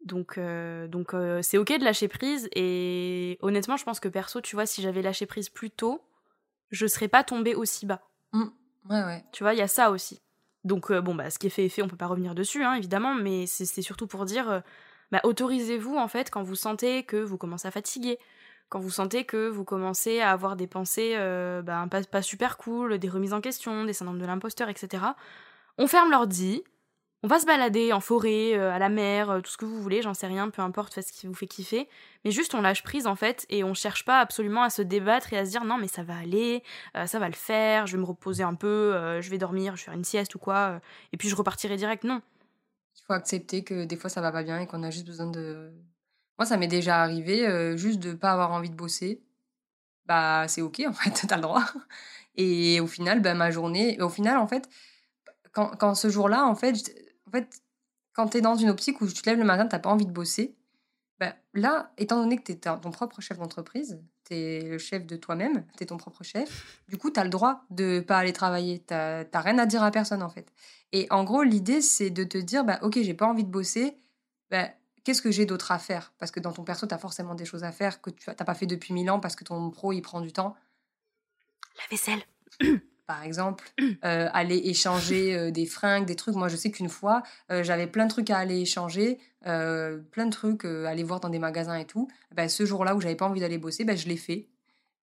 [0.03, 2.49] Donc, euh, donc euh, c'est ok de lâcher prise.
[2.55, 6.01] Et honnêtement, je pense que perso, tu vois, si j'avais lâché prise plus tôt,
[6.71, 8.01] je serais pas tombée aussi bas.
[8.33, 8.45] Mmh.
[8.89, 9.23] Ouais, ouais.
[9.31, 10.21] Tu vois, il y a ça aussi.
[10.63, 12.63] Donc, euh, bon, bah, ce qui est fait est fait, on peut pas revenir dessus,
[12.63, 14.63] hein, évidemment, mais c'est surtout pour dire,
[15.11, 18.17] bah, autorisez-vous, en fait, quand vous sentez que vous commencez à fatiguer,
[18.69, 21.15] quand vous sentez que vous commencez à avoir des pensées
[21.63, 25.03] bah, pas, pas, super cool, des remises en question, des syndromes de l'imposteur, etc.
[25.77, 26.63] On ferme l'ordi,
[27.23, 29.79] on va se balader en forêt, euh, à la mer, euh, tout ce que vous
[29.79, 31.87] voulez, j'en sais rien, peu importe, faites ce qui vous fait kiffer.
[32.25, 35.31] Mais juste on lâche prise en fait et on cherche pas absolument à se débattre
[35.33, 36.63] et à se dire non mais ça va aller,
[36.97, 39.81] euh, ça va le faire, je vais me reposer un peu, je vais dormir, je
[39.81, 40.81] vais faire une sieste ou quoi,
[41.13, 42.03] et puis je repartirai direct.
[42.03, 42.21] Non.
[42.95, 45.27] Il faut accepter que des fois ça va pas bien et qu'on a juste besoin
[45.27, 45.71] de.
[46.39, 49.21] Moi ça m'est déjà arrivé, juste de pas avoir envie de bosser.
[50.05, 51.63] Bah c'est ok en fait, t'as le droit.
[52.35, 54.69] Et au final, bah, ma journée, au final en fait,
[55.51, 56.75] quand, quand ce jour-là en fait
[57.31, 57.61] en fait,
[58.13, 59.89] quand tu es dans une optique où tu te lèves le matin, tu n'as pas
[59.89, 60.57] envie de bosser,
[61.19, 65.05] ben, là, étant donné que tu es ton propre chef d'entreprise, tu es le chef
[65.05, 68.17] de toi-même, tu es ton propre chef, du coup, tu as le droit de pas
[68.17, 68.79] aller travailler.
[68.79, 70.51] Tu n'as rien à dire à personne, en fait.
[70.91, 73.97] Et en gros, l'idée, c'est de te dire, bah, ok, j'ai pas envie de bosser,
[74.49, 74.67] bah,
[75.03, 76.11] qu'est-ce que j'ai d'autre à faire?
[76.17, 78.35] Parce que dans ton perso, tu as forcément des choses à faire que tu n'as
[78.35, 80.55] pas fait depuis mille ans parce que ton pro, il prend du temps.
[81.77, 83.69] La vaisselle par exemple,
[84.05, 86.35] euh, aller échanger euh, des fringues, des trucs.
[86.35, 90.29] Moi, je sais qu'une fois, euh, j'avais plein de trucs à aller échanger, plein de
[90.29, 92.07] trucs à aller voir dans des magasins et tout.
[92.33, 94.47] Ben, ce jour-là où j'avais pas envie d'aller bosser, ben, je l'ai fait.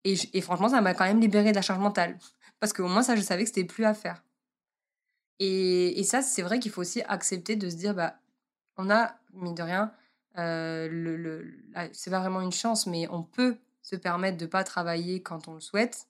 [0.05, 2.18] Et, et, franchement, ça m'a quand même libéré de la charge mentale.
[2.62, 4.24] Parce qu'au moins, ça, je savais que c'était plus à faire.
[5.39, 8.16] Et, et ça, c'est vrai qu'il faut aussi accepter de se dire, bah,
[8.78, 9.91] on a, mine de rien,
[10.38, 10.88] le,
[11.18, 11.45] le
[11.91, 15.55] c'est pas vraiment une chance, mais on peut se permettre de pas travailler quand on
[15.55, 16.08] le souhaite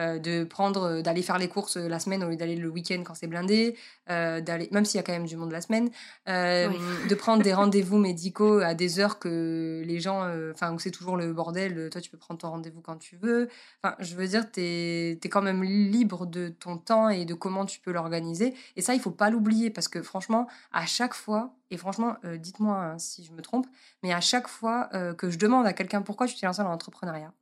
[0.00, 2.66] Euh, de prendre, euh, d'aller faire les courses euh, la semaine au lieu d'aller le
[2.70, 3.76] week-end quand c'est blindé,
[4.08, 5.90] d'aller, même s'il y a quand même du monde la semaine,
[6.26, 11.16] de prendre des rendez-vous médicaux à des heures que les gens, enfin, où c'est toujours
[11.16, 13.48] le bordel, toi tu peux prendre ton rendez-vous quand tu veux.
[13.82, 17.64] Enfin, je veux dire, tu es, quand même libre de ton temps et de comment
[17.64, 18.54] tu peux l'organiser.
[18.76, 22.76] Et ça, il faut pas l'oublier parce que franchement, à chaque fois, et franchement, dites-moi
[22.76, 23.66] hein, si je me trompe,
[24.02, 27.32] mais à chaque fois que je demande à quelqu'un pourquoi tu t'es lancé dans l'entrepreneuriat,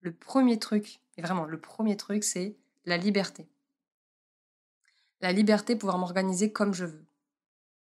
[0.00, 3.46] le premier truc et vraiment, le premier truc, c'est la liberté.
[5.20, 7.06] La liberté, pouvoir m'organiser comme je veux.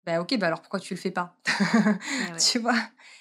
[0.05, 1.37] Ben ok, ben alors pourquoi tu le fais pas?
[2.39, 2.79] Tu vois?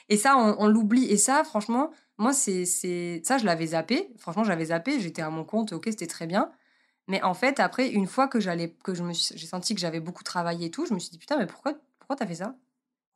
[0.09, 1.05] Et ça, on, l'oublie.
[1.05, 4.09] Et ça, franchement, moi, c'est ça, je l'avais zappé.
[4.17, 4.99] Franchement, j'avais zappé.
[4.99, 5.73] J'étais à mon compte.
[5.73, 6.51] Ok, c'était très bien.
[7.07, 9.99] Mais en fait, après, une fois que j'allais, que je me, j'ai senti que j'avais
[9.99, 12.55] beaucoup travaillé et tout, je me suis dit putain, mais pourquoi, pourquoi t'as fait ça?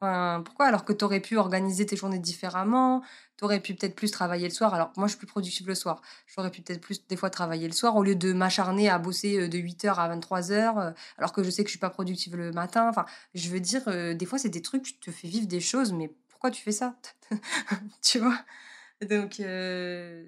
[0.01, 0.65] Pourquoi?
[0.65, 3.03] Alors que tu aurais pu organiser tes journées différemment
[3.37, 4.73] Tu aurais pu peut-être plus travailler le soir.
[4.73, 6.01] Alors moi, je suis plus productive le soir.
[6.25, 9.41] J'aurais pu peut-être plus des fois travailler le soir au lieu de m'acharner à bosser
[9.41, 12.35] euh, de 8h à 23h euh, alors que je sais que je suis pas productive
[12.35, 12.89] le matin.
[12.89, 15.59] Enfin, je veux dire, euh, des fois, c'est des trucs, tu te fais vivre des
[15.59, 16.95] choses, mais pourquoi tu fais ça?
[18.01, 18.39] Tu vois?
[19.01, 19.41] Donc,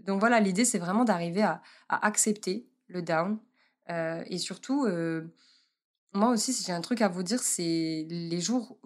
[0.06, 3.38] donc voilà, l'idée, c'est vraiment d'arriver à, accepter le down.
[3.90, 4.88] et surtout,
[6.14, 8.80] moi aussi, si j'ai un truc à vous dire, c'est les jours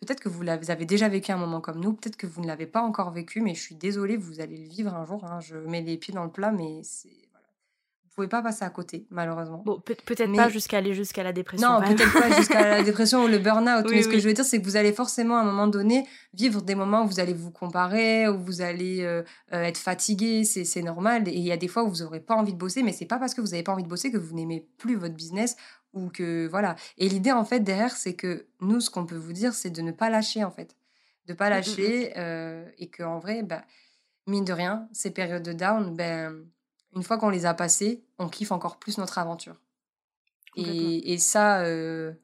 [0.00, 2.66] Peut-être que vous avez déjà vécu un moment comme nous, peut-être que vous ne l'avez
[2.66, 5.24] pas encore vécu, mais je suis désolée, vous allez le vivre un jour.
[5.24, 5.40] Hein.
[5.40, 7.25] Je mets les pieds dans le plat, mais c'est
[8.16, 9.62] vous pouvez pas passer à côté, malheureusement.
[9.66, 10.02] Bon, peut-être
[10.34, 11.68] pas jusqu'à aller jusqu'à la dépression.
[11.68, 13.86] Non, peut-être pas jusqu'à la dépression ou le burn-out.
[13.90, 16.06] mais ce que je veux dire, c'est que vous allez forcément, à un moment donné,
[16.32, 20.44] vivre des moments où vous allez vous comparer, où vous allez euh, euh, être fatigué.
[20.44, 21.28] C'est normal.
[21.28, 23.04] Et il y a des fois où vous n'aurez pas envie de bosser, mais c'est
[23.04, 25.54] pas parce que vous n'avez pas envie de bosser que vous n'aimez plus votre business
[25.92, 26.74] ou que voilà.
[26.96, 29.82] Et l'idée en fait derrière, c'est que nous, ce qu'on peut vous dire, c'est de
[29.82, 30.74] ne pas lâcher en fait,
[31.26, 31.56] de pas mmh, mmh, mmh.
[31.56, 33.62] lâcher euh, et que en vrai, bah,
[34.26, 36.46] mine de rien, ces périodes de down, ben
[36.96, 39.56] une fois qu'on les a passées, on kiffe encore plus notre aventure.
[40.56, 42.14] Et, et, ça, euh,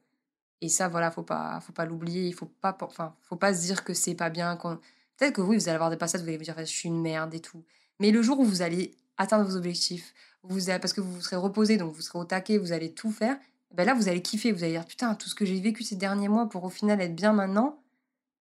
[0.59, 2.27] et ça, voilà, faut pas, faut pas l'oublier.
[2.27, 4.57] Il faut pas, enfin, faut pas se dire que c'est pas bien.
[4.57, 6.99] Peut-être que oui, vous allez avoir des passages, vous allez vous dire, je suis une
[6.99, 7.63] merde et tout.
[7.99, 11.35] Mais le jour où vous allez atteindre vos objectifs, vous parce que vous vous serez
[11.35, 13.37] reposé, donc vous serez au taquet, vous allez tout faire,
[13.71, 14.51] ben là, vous allez kiffer.
[14.51, 16.99] Vous allez dire, putain, tout ce que j'ai vécu ces derniers mois pour au final
[16.99, 17.79] être bien maintenant,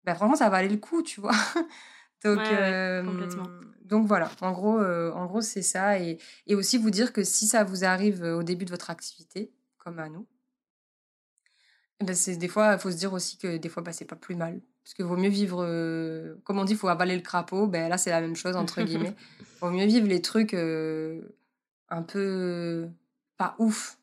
[0.05, 1.35] ben franchement, ça va aller le coup, tu vois.
[2.25, 2.41] donc,
[3.85, 5.99] donc voilà, en gros, euh, en gros c'est ça.
[5.99, 9.53] Et, et, aussi vous dire que si ça vous arrive au début de votre activité,
[9.79, 10.27] comme à nous,
[12.01, 14.05] eh ben c'est des fois, il faut se dire aussi que des fois, ben, c'est
[14.05, 14.61] pas plus mal.
[14.83, 17.69] Parce qu'il vaut mieux vivre, euh, comme on dit, il faut avaler le crapaud.
[17.69, 19.15] Ben là, c'est la même chose, entre guillemets.
[19.41, 21.21] Il vaut mieux vivre les trucs euh,
[21.89, 22.89] un peu
[23.37, 23.99] pas ouf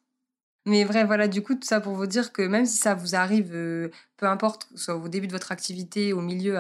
[0.70, 3.16] mais vrai, voilà, du coup, tout ça pour vous dire que même si ça vous
[3.16, 6.58] arrive, euh, peu importe, soit au début de votre activité, au milieu,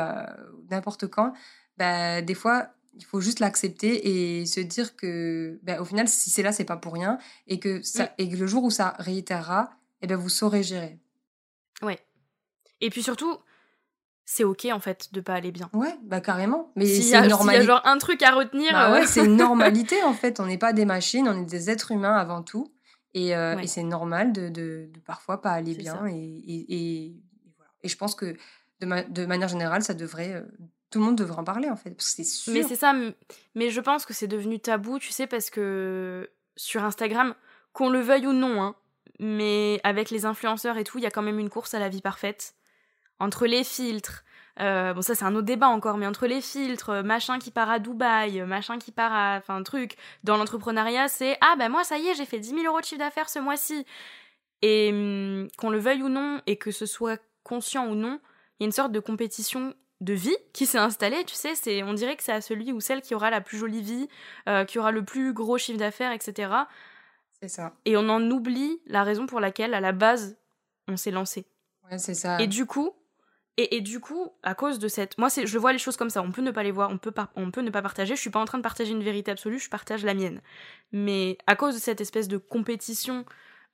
[0.69, 1.33] n'importe quand,
[1.77, 6.29] bah, des fois, il faut juste l'accepter et se dire que, bah, au final, si
[6.29, 8.95] c'est là, c'est pas pour rien et que, ça, et que le jour où ça
[8.99, 10.99] réitérera, eh ben, vous saurez gérer.
[11.81, 11.99] Ouais.
[12.81, 13.37] Et puis surtout,
[14.25, 15.69] c'est ok en fait de pas aller bien.
[15.73, 16.71] Ouais, bah carrément.
[16.75, 17.55] Mais c'est normal.
[17.55, 18.71] y a genre un truc à retenir.
[18.73, 20.39] Bah ouais, c'est une normalité en fait.
[20.39, 22.71] On n'est pas des machines, on est des êtres humains avant tout.
[23.13, 26.05] Et, euh, et c'est normal de, de, de, parfois pas aller bien.
[26.07, 27.15] Et, et, et,
[27.57, 27.71] voilà.
[27.81, 28.35] et je pense que
[28.81, 30.33] de, de, manière générale, ça devrait.
[30.33, 30.41] Euh,
[30.91, 31.91] tout le monde devrait en parler en fait.
[31.91, 32.53] Parce que c'est sûr.
[32.53, 32.93] Mais c'est ça.
[33.55, 37.35] Mais je pense que c'est devenu tabou, tu sais, parce que sur Instagram,
[37.73, 38.75] qu'on le veuille ou non, hein,
[39.19, 41.89] mais avec les influenceurs et tout, il y a quand même une course à la
[41.89, 42.55] vie parfaite.
[43.19, 44.23] Entre les filtres,
[44.59, 47.69] euh, bon, ça, c'est un autre débat encore, mais entre les filtres, machin qui part
[47.69, 49.37] à Dubaï, machin qui part à.
[49.37, 49.95] Enfin, truc.
[50.23, 52.85] Dans l'entrepreneuriat, c'est Ah, ben moi, ça y est, j'ai fait 10 000 euros de
[52.85, 53.85] chiffre d'affaires ce mois-ci.
[54.61, 58.19] Et hum, qu'on le veuille ou non, et que ce soit conscient ou non,
[58.59, 61.83] il y a une sorte de compétition de vie qui s'est installée, tu sais, c'est
[61.83, 64.07] on dirait que c'est à celui ou celle qui aura la plus jolie vie,
[64.47, 66.51] euh, qui aura le plus gros chiffre d'affaires, etc.
[67.41, 67.73] C'est ça.
[67.85, 70.37] Et on en oublie la raison pour laquelle, à la base,
[70.87, 71.45] on s'est lancé.
[71.89, 72.41] Ouais, c'est ça.
[72.41, 72.91] Et du coup,
[73.61, 75.17] et, du coup, à cause de cette.
[75.17, 76.21] Moi, je vois les choses comme ça.
[76.21, 78.15] On peut ne pas les voir, on peut, on peut ne pas partager.
[78.15, 80.41] Je suis pas en train de partager une vérité absolue, je partage la mienne.
[80.91, 83.25] Mais à cause de cette espèce de compétition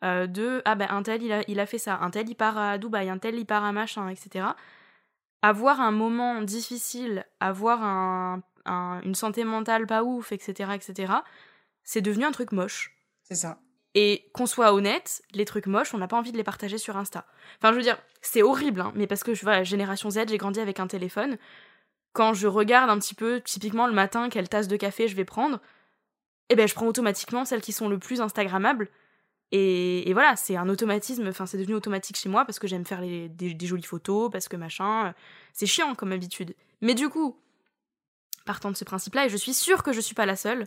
[0.03, 0.61] euh, de.
[0.65, 1.99] Ah ben, un tel, il a, il a fait ça.
[2.01, 3.09] Un tel, il part à Dubaï.
[3.09, 4.45] Un tel, il part à machin, etc.
[5.41, 11.13] Avoir un moment difficile, avoir un, une santé mentale pas ouf, etc., etc.,
[11.83, 12.95] c'est devenu un truc moche.
[13.21, 13.59] C'est ça.
[13.97, 16.97] Et qu'on soit honnête, les trucs moches, on n'a pas envie de les partager sur
[16.97, 17.25] Insta.
[17.57, 20.37] Enfin, je veux dire, c'est horrible, hein, mais parce que je vois, génération Z, j'ai
[20.37, 21.37] grandi avec un téléphone.
[22.11, 25.23] Quand je regarde un petit peu, typiquement le matin, quelle tasse de café je vais
[25.23, 25.61] prendre,
[26.49, 28.89] eh ben, je prends automatiquement celles qui sont le plus Instagrammables.
[29.51, 33.01] Et, voilà, c'est un automatisme, enfin, c'est devenu automatique chez moi parce que j'aime faire
[33.01, 35.13] des, jolies photos, parce que machin.
[35.53, 36.53] C'est chiant comme habitude.
[36.81, 37.39] Mais du coup,
[38.45, 40.65] partant de ce principe-là, et je suis sûre que je suis pas la seule,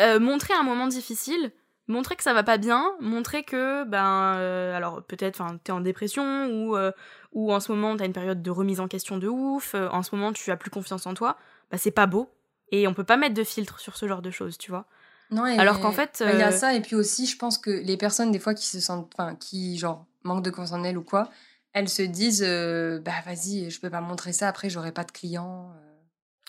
[0.00, 1.52] euh, montrer un moment difficile,
[1.88, 5.80] montrer que ça va pas bien, montrer que, ben, euh, alors peut-être, enfin, t'es en
[5.80, 6.92] dépression ou, euh,
[7.32, 10.14] ou en ce moment t'as une période de remise en question de ouf, en ce
[10.14, 11.36] moment tu as plus confiance en toi,
[11.70, 12.30] bah c'est pas beau.
[12.70, 14.84] Et on peut pas mettre de filtre sur ce genre de choses, tu vois.
[15.30, 16.22] Non, Alors qu'en fait.
[16.26, 18.66] Il y a ça, et puis aussi, je pense que les personnes, des fois, qui
[18.66, 19.10] se sentent.
[19.14, 21.30] Enfin, qui, genre, manquent de confiance en elles ou quoi,
[21.72, 25.72] elles se disent Bah, vas-y, je peux pas montrer ça, après, j'aurai pas de clients.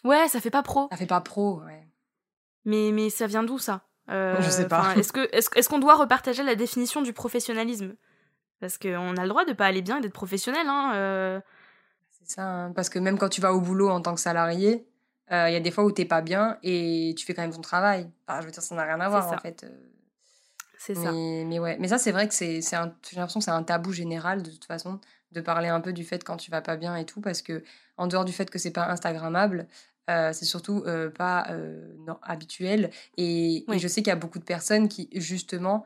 [0.04, 0.88] Ouais, ça fait pas pro.
[0.92, 1.88] Ça fait pas pro, ouais.
[2.66, 3.82] Mais, mais ça vient d'où ça?
[4.10, 4.94] Euh, Je sais pas.
[4.96, 7.96] Est-ce qu'on est doit repartager la définition du professionnalisme?
[8.60, 10.68] Parce qu'on a le droit de pas aller bien et d'être professionnel.
[10.68, 11.40] Hein, euh.
[12.10, 14.86] C'est ça, hein, parce que même quand tu vas au boulot en tant que salarié,
[15.32, 17.54] euh, il y a des fois où t'es pas bien et tu fais quand même
[17.54, 18.10] ton travail.
[18.28, 19.66] Enfin, je veux dire, ça n'a rien à voir en fait.
[20.78, 21.12] C'est ça.
[21.12, 24.44] Mais ouais, mais ça c'est vrai que c'est, j'ai l'impression que c'est un tabou général
[24.44, 25.00] de toute façon
[25.32, 27.64] de parler un peu du fait quand tu vas pas bien et tout parce que
[27.98, 29.68] en dehors du fait que c'est pas instagrammable,
[30.10, 32.90] euh, c'est surtout euh, pas euh, non, habituel.
[33.18, 35.86] Et, je sais qu'il y a beaucoup de personnes qui, justement,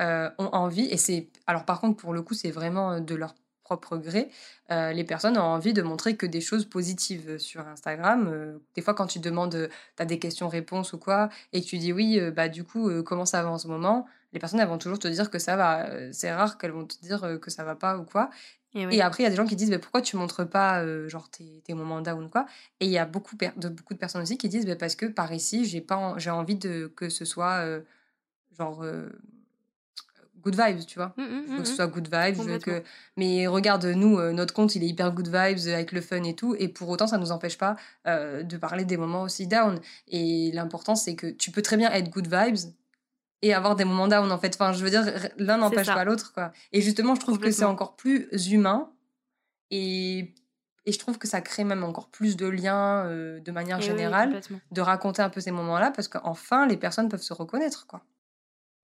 [0.00, 1.28] ont envie, et c'est.
[1.46, 4.30] Alors, par contre, pour le coup, c'est vraiment de leur propre gré.
[4.70, 8.58] les personnes ont envie de montrer que des choses positives sur Instagram.
[8.74, 11.92] des fois, quand tu demandes, tu as des questions-réponses ou quoi, et que tu dis
[11.92, 14.98] oui, bah du coup, comment ça va en ce moment Les personnes, elles vont toujours
[14.98, 15.88] te dire que ça va.
[16.12, 18.30] C'est rare qu'elles vont te dire que ça va pas ou quoi.
[18.74, 21.60] Et, après, il y a des gens qui disent pourquoi tu montres pas genre tes,
[21.64, 22.46] tes, moments down ou quoi?
[22.78, 25.32] Et il y a beaucoup de, beaucoup de personnes aussi qui disent parce que par
[25.32, 27.64] ici, j'ai pas j'ai envie de, que ce soit
[28.56, 28.84] genre
[30.42, 31.12] good vibes, tu vois?
[31.16, 32.58] Mmh, mmh, que ce mmh, soit good vibes.
[32.60, 32.82] que...
[33.16, 36.54] Mais regarde, nous, notre compte, il est hyper good vibes avec le fun et tout.
[36.58, 37.76] Et pour autant, ça ne nous empêche pas
[38.06, 39.80] de parler des moments aussi down.
[40.06, 42.72] Et l'important, c'est que tu peux très bien être good vibes
[43.42, 44.54] et avoir des moments down en fait.
[44.54, 45.04] Enfin, je veux dire,
[45.36, 46.52] l'un n'empêche pas l'autre quoi.
[46.72, 48.90] Et justement, je trouve que c'est encore plus humain
[49.70, 50.34] et
[50.86, 54.40] et je trouve que ça crée même encore plus de liens euh, de manière générale,
[54.70, 58.02] de raconter un peu ces moments-là, parce qu'enfin, les personnes peuvent se reconnaître, quoi.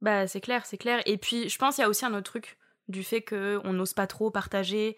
[0.03, 1.01] Bah, c'est clair, c'est clair.
[1.07, 3.95] Et puis, je pense qu'il y a aussi un autre truc du fait qu'on n'ose
[3.95, 4.97] pas trop partager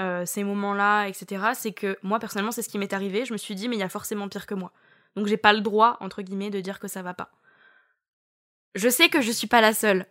[0.00, 1.52] euh, ces moments-là, etc.
[1.54, 3.24] C'est que moi, personnellement, c'est ce qui m'est arrivé.
[3.24, 4.72] Je me suis dit, mais il y a forcément pire que moi.
[5.14, 7.30] Donc, j'ai pas le droit, entre guillemets, de dire que ça va pas.
[8.74, 10.06] Je sais que je suis pas la seule.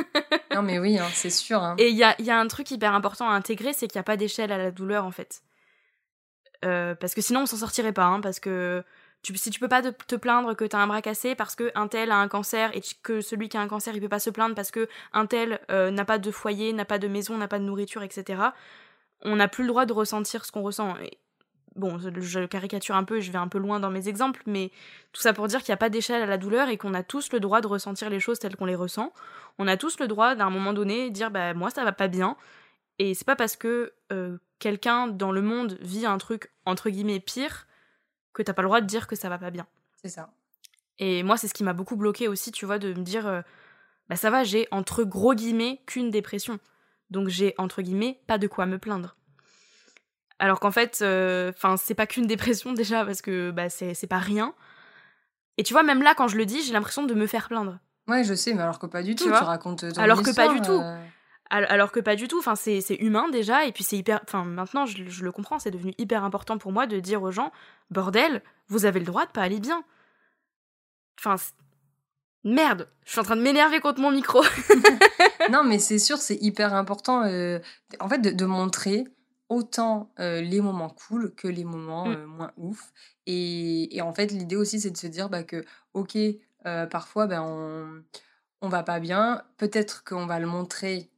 [0.54, 1.62] non, mais oui, hein, c'est sûr.
[1.62, 1.76] Hein.
[1.78, 4.00] Et il y a, y a, un truc hyper important à intégrer, c'est qu'il n'y
[4.00, 5.42] a pas d'échelle à la douleur, en fait.
[6.64, 8.04] Euh, parce que sinon, on s'en sortirait pas.
[8.04, 8.84] Hein, parce que
[9.22, 11.72] tu, si tu peux pas te, plaindre que tu as un bras cassé parce que
[11.74, 14.20] un tel a un cancer et que celui qui a un cancer, il peut pas
[14.20, 17.36] se plaindre parce que un tel euh, n'a pas de foyer, n'a pas de maison,
[17.36, 18.40] n'a pas de nourriture, etc.
[19.22, 20.96] On n'a plus le droit de ressentir ce qu'on ressent.
[20.98, 21.18] Et
[21.76, 24.70] bon, je caricature un peu, je vais un peu loin dans mes exemples, mais
[25.12, 27.02] tout ça pour dire qu'il n'y a pas d'échelle à la douleur et qu'on a
[27.02, 29.12] tous le droit de ressentir les choses telles qu'on les ressent.
[29.58, 32.36] On a tous le droit d'un moment donné dire bah moi ça va pas bien
[32.98, 37.20] et c'est pas parce que euh, quelqu'un dans le monde vit un truc entre guillemets
[37.20, 37.66] pire
[38.32, 39.66] que t'as pas le droit de dire que ça va pas bien.
[40.02, 40.30] C'est ça.
[40.98, 43.42] Et moi c'est ce qui m'a beaucoup bloqué aussi, tu vois, de me dire euh,
[44.08, 46.58] bah ça va, j'ai entre gros guillemets qu'une dépression.
[47.10, 49.16] Donc j'ai entre guillemets pas de quoi me plaindre.
[50.38, 54.18] Alors qu'en fait, euh, enfin, c'est pas qu'une dépression déjà, parce que bah, c'est pas
[54.18, 54.54] rien.
[55.58, 57.78] Et tu vois, même là, quand je le dis, j'ai l'impression de me faire plaindre.
[58.08, 59.24] Ouais, je sais, mais alors que pas du tout.
[59.24, 60.72] Tu, racontes ton Alors que pas du tout.
[60.72, 60.98] Euh.
[61.48, 62.38] Alors que pas du tout.
[62.38, 64.20] Enfin, c'est humain déjà, et puis c'est hyper.
[64.24, 67.30] Enfin, maintenant, je, je le comprends, c'est devenu hyper important pour moi de dire aux
[67.30, 67.50] gens
[67.90, 69.82] bordel, vous avez le droit de pas aller bien.
[71.18, 71.36] Enfin,
[72.44, 74.42] merde, je suis en train de m'énerver contre mon micro.
[75.50, 77.58] non, mais c'est sûr, c'est hyper important, euh,
[78.00, 79.04] en fait, de, de montrer
[79.48, 82.24] autant les moments cool que les moments mmh.
[82.24, 82.92] moins ouf.
[83.26, 86.16] Et, et, en fait, l'idée aussi, c'est de se dire bah, que, ok,
[86.90, 88.02] parfois, ben, on,
[88.62, 89.44] on va pas bien.
[89.56, 91.10] Peut-être qu'on va le montrer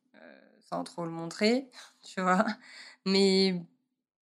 [0.68, 1.70] sans trop le montrer,
[2.02, 2.44] tu vois.
[3.06, 3.62] Mais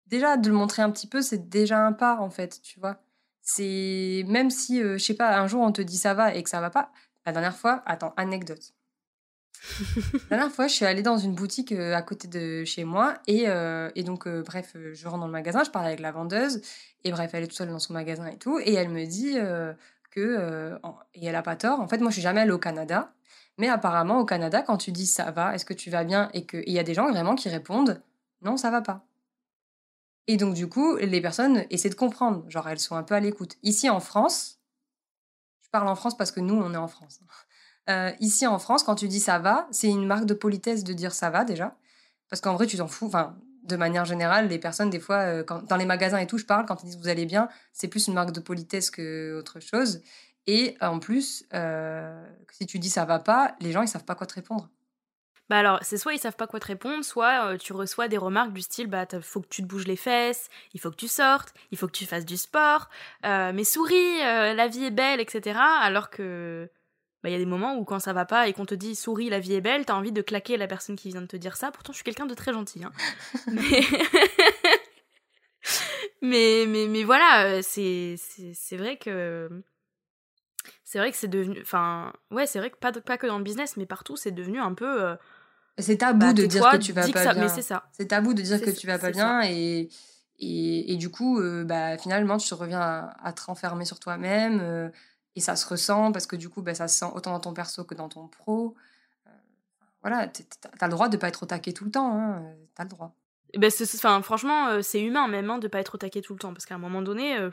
[0.07, 3.01] déjà, de le montrer un petit peu, c'est déjà un pas, en fait, tu vois.
[3.43, 6.51] C'est même si, je sais pas, un jour on te dit ça va et que
[6.51, 6.93] ça va pas.
[7.27, 8.74] La dernière fois, attends, anecdote.
[10.31, 13.15] La dernière fois, je suis allée dans une boutique euh, à côté de chez moi
[13.27, 16.13] et, euh, et donc, euh, bref, je rentre dans le magasin, je parle avec la
[16.13, 16.61] vendeuse
[17.05, 19.37] et bref, elle est toute seule dans son magasin et tout et elle me dit
[20.11, 20.79] que,
[21.15, 23.13] et elle a pas tort, en fait, moi, je suis jamais allée au Canada,
[23.59, 26.47] mais apparemment, au Canada, quand tu dis ça va, est-ce que tu vas bien et
[26.47, 28.03] qu'il y a des gens vraiment qui répondent
[28.45, 29.07] non, ça va pas.
[30.27, 33.21] Et donc, du coup, les personnes essaient de comprendre, genre, elles sont un peu à
[33.21, 33.57] l'écoute.
[33.63, 34.61] Ici en France,
[35.63, 37.21] je parle en France parce que nous, on est en France.
[37.91, 40.93] Euh, ici en France, quand tu dis ça va, c'est une marque de politesse de
[40.93, 41.77] dire ça va déjà.
[42.31, 43.07] Parce qu'en vrai, tu t'en fous.
[43.07, 46.39] Enfin, de manière générale, les personnes, des fois, euh, quand, dans les magasins et tout,
[46.39, 49.37] je parle, quand ils disent vous allez bien, c'est plus une marque de politesse que
[49.39, 50.03] autre chose.
[50.47, 54.15] Et en plus, euh, si tu dis ça va pas, les gens, ils savent pas
[54.15, 54.69] quoi te répondre.
[55.51, 58.17] Bah alors, c'est soit ils savent pas quoi te répondre, soit euh, tu reçois des
[58.17, 61.09] remarques du style bah faut que tu te bouges les fesses, il faut que tu
[61.09, 62.89] sortes, il faut que tu fasses du sport,
[63.27, 65.59] euh, mais souris, euh, la vie est belle, etc.
[65.83, 66.71] Alors que
[67.25, 68.95] bah il y a des moments où quand ça va pas et qu'on te dit
[68.95, 71.39] souris, la vie est belle, t'as envie de claquer la personne qui vient de te
[71.39, 71.71] dire ça.
[71.71, 72.85] Pourtant, je suis quelqu'un de très gentil.
[72.85, 72.93] Hein.
[73.51, 73.81] mais...
[76.23, 79.49] mais mais mais voilà, c'est c'est vrai que
[80.85, 83.45] c'est vrai que c'est devenu enfin ouais c'est vrai que pas pas que dans le
[83.45, 85.17] business mais partout c'est devenu un peu
[85.79, 87.49] c'est tabou bah, de dire que tu vas pas bien.
[87.49, 87.75] c'est.
[87.93, 89.89] C'est tabou de dire que tu vas pas bien et,
[90.39, 94.61] et, et du coup, euh, bah, finalement, tu reviens à, à te renfermer sur toi-même
[94.61, 94.89] euh,
[95.37, 97.55] et ça se ressent parce que du coup, bah, ça se sent autant dans ton
[97.55, 98.75] perso que dans ton pro.
[99.27, 99.31] Euh,
[100.03, 102.85] voilà, t'as le droit de pas être au taquet tout le temps, hein, euh, t'as
[102.85, 103.15] le droit.
[103.55, 106.33] Eh Ben, enfin, franchement, euh, c'est humain même hein, de pas être au taquet tout
[106.33, 107.51] le temps, parce qu'à un moment donné, euh,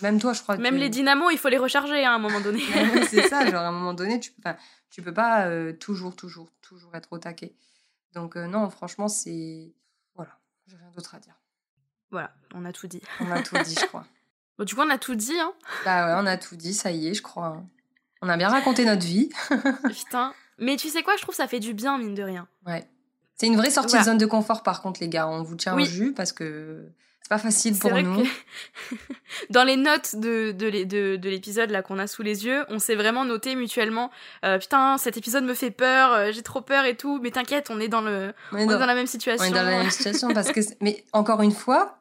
[0.00, 0.80] Même toi, je crois même que...
[0.80, 2.60] les dynamos, il faut les recharger hein, à un moment donné.
[3.10, 4.32] C'est ça, genre à un moment donné, tu,
[4.88, 7.54] tu peux pas euh, toujours, toujours, toujours être au taquet.
[8.14, 9.72] Donc non, franchement, c'est...
[10.14, 11.34] Voilà, j'ai rien d'autre à dire.
[12.10, 13.02] voilà, on a tout dit.
[13.20, 14.06] On a tout dit, je crois.
[14.58, 15.52] Bon, du coup, on a tout dit, hein.
[15.84, 17.62] Bah ouais, on a tout dit, ça y est, je crois.
[18.20, 19.30] On a bien raconté notre vie.
[19.88, 20.32] Putain.
[20.58, 22.46] Mais tu sais quoi, je trouve que ça fait du bien, mine de rien.
[22.66, 22.86] Ouais.
[23.36, 24.04] C'est une vraie sortie Voilà.
[24.04, 25.26] de zone de confort, par contre, les gars.
[25.26, 25.82] On vous tient Oui.
[25.82, 26.86] au jus parce que
[27.22, 28.22] c'est pas facile pour nous.
[28.22, 28.28] que
[29.50, 32.64] dans les notes de, de, l'é- de, de l'épisode là qu'on a sous les yeux,
[32.68, 34.10] on s'est vraiment noté mutuellement
[34.44, 37.70] euh, Putain, cet épisode me fait peur, euh, j'ai trop peur et tout, mais t'inquiète,
[37.70, 39.44] on est dans, le, On on est dans, dans la même on situation.
[39.46, 40.60] est dans la même situation parce que.
[40.80, 41.98] Mais encore une fois,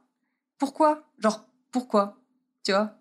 [0.59, 1.01] pourquoi?
[1.19, 2.17] Genre, pourquoi?
[2.65, 2.91] Tu vois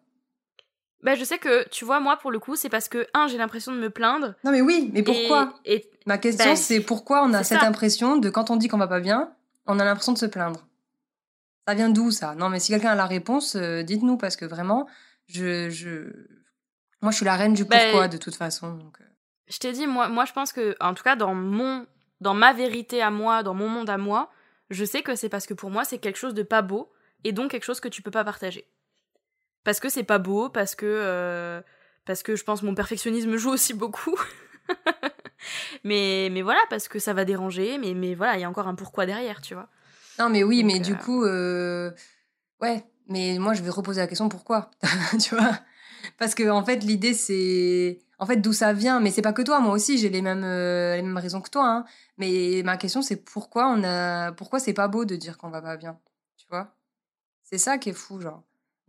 [1.02, 3.38] Bah, je sais que, tu vois, moi, pour le coup, c'est parce que, un, j'ai
[3.38, 4.34] l'impression de me plaindre.
[4.44, 5.54] Non, mais oui, mais pourquoi?
[5.64, 7.66] Et, et Ma question, Ben, c'est pourquoi on a cette ça.
[7.66, 9.32] impression de quand on dit qu'on va pas bien,
[9.66, 10.66] on a l'impression de se plaindre?
[11.68, 12.34] Ça vient d'où ça?
[12.34, 14.88] Non, mais si quelqu'un a la réponse, euh, dites-nous parce que vraiment,
[15.26, 16.10] je, je.
[17.02, 18.74] Moi, je suis la reine du Ben, pourquoi de toute façon.
[18.74, 19.04] donc, euh.
[19.48, 21.86] Je t'ai dit, moi, moi, je pense que, en tout cas, dans mon,
[22.20, 24.30] dans ma vérité à moi, dans mon monde à moi,
[24.70, 26.90] je sais que c'est parce que pour moi, c'est quelque chose de pas beau,
[27.24, 28.66] et donc quelque chose que tu peux pas partager.
[29.64, 31.60] Parce que c'est pas beau, parce que, euh,
[32.06, 34.18] parce que je pense mon perfectionnisme joue aussi beaucoup.
[35.84, 38.68] mais, mais voilà, parce que ça va déranger, mais, mais voilà, il y a encore
[38.68, 39.68] un pourquoi derrière, tu vois.
[40.18, 41.90] Non, mais oui, Donc, mais du euh, coup, euh,
[42.60, 44.70] ouais, mais moi, je vais reposer la question pourquoi,
[45.20, 45.58] tu vois?
[46.18, 48.00] Parce que, en fait, l'idée, c'est.
[48.18, 50.44] En fait, d'où ça vient, mais c'est pas que toi, moi aussi, j'ai les mêmes,
[50.44, 51.84] euh, les mêmes raisons que toi, hein.
[52.18, 54.32] Mais ma question, c'est pourquoi on a.
[54.32, 55.98] Pourquoi c'est pas beau de dire qu'on va pas bien,
[56.36, 56.74] tu vois?
[57.42, 58.42] C'est ça qui est fou, genre.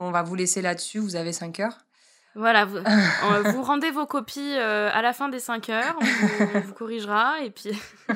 [0.03, 1.77] On va vous laisser là-dessus, vous avez 5 heures.
[2.33, 2.79] Voilà, vous,
[3.53, 6.73] vous rendez vos copies euh, à la fin des 5 heures, on vous, on vous
[6.73, 7.71] corrigera, et puis.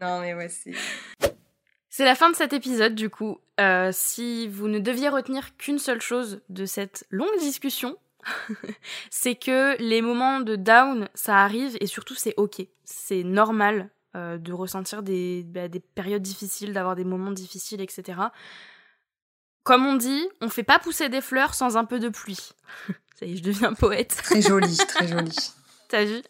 [0.00, 0.72] Non, mais c'est.
[1.88, 3.38] C'est la fin de cet épisode, du coup.
[3.60, 7.96] Euh, si vous ne deviez retenir qu'une seule chose de cette longue discussion,
[9.10, 12.66] c'est que les moments de down, ça arrive et surtout c'est ok.
[12.84, 18.18] C'est normal euh, de ressentir des, bah, des périodes difficiles, d'avoir des moments difficiles, etc.
[19.64, 22.50] Comme on dit, on fait pas pousser des fleurs sans un peu de pluie.
[23.18, 24.20] Ça y est, je deviens poète.
[24.24, 25.36] Très joli, très joli.
[25.88, 26.22] T'as vu?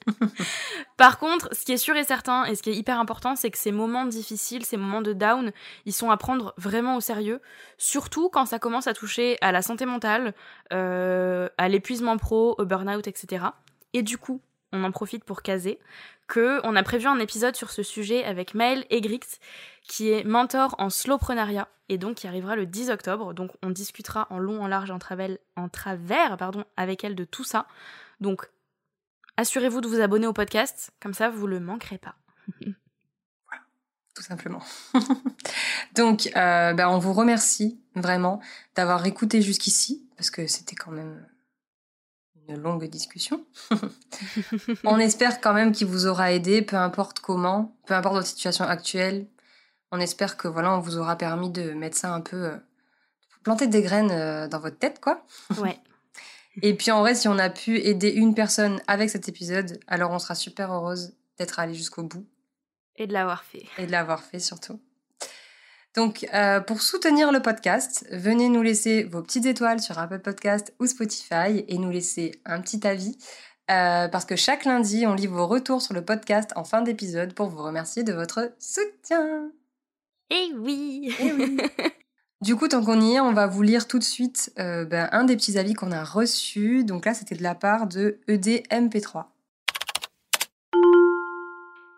[0.96, 3.48] Par contre, ce qui est sûr et certain, et ce qui est hyper important, c'est
[3.48, 5.52] que ces moments difficiles, ces moments de down,
[5.86, 7.40] ils sont à prendre vraiment au sérieux,
[7.78, 10.34] surtout quand ça commence à toucher à la santé mentale,
[10.72, 13.44] euh, à l'épuisement pro, au burn-out, etc.
[13.92, 15.78] Et du coup, on en profite pour caser
[16.28, 19.38] que on a prévu un épisode sur ce sujet avec Maëlle Egrix,
[19.82, 23.34] qui est mentor en slowprenariat, et donc qui arrivera le 10 octobre.
[23.34, 27.24] Donc on discutera en long, en large, en travers, en travers pardon, avec elle de
[27.24, 27.66] tout ça.
[28.20, 28.48] Donc
[29.36, 32.14] assurez-vous de vous abonner au podcast, comme ça vous le manquerez pas.
[34.14, 34.62] tout simplement.
[35.94, 38.40] Donc, euh, ben, on vous remercie vraiment
[38.74, 41.26] d'avoir écouté jusqu'ici, parce que c'était quand même
[42.52, 43.44] une longue discussion.
[44.84, 48.64] on espère quand même qu'il vous aura aidé, peu importe comment, peu importe votre situation
[48.64, 49.26] actuelle.
[49.90, 52.56] On espère que voilà, on vous aura permis de mettre ça un peu, euh,
[53.42, 55.24] planter des graines euh, dans votre tête, quoi.
[55.58, 55.78] Ouais.
[56.62, 60.10] Et puis en vrai, si on a pu aider une personne avec cet épisode, alors
[60.10, 62.26] on sera super heureuse d'être allé jusqu'au bout
[62.96, 63.64] Et de l'avoir fait.
[63.78, 64.78] et de l'avoir fait surtout.
[65.94, 70.72] Donc, euh, pour soutenir le podcast, venez nous laisser vos petites étoiles sur Apple Podcast
[70.80, 73.16] ou Spotify et nous laisser un petit avis.
[73.70, 77.34] euh, parce que chaque lundi, on lit vos retours sur le podcast en fin d'épisode
[77.34, 79.50] pour vous remercier de votre soutien.
[80.30, 81.56] Eh oui Eh oui.
[82.40, 85.08] Du coup, tant qu'on y est, on va vous lire tout de suite euh, ben,
[85.12, 86.82] un des petits avis qu'on a reçus.
[86.82, 89.26] Donc là, c'était de la part de E EDMP3.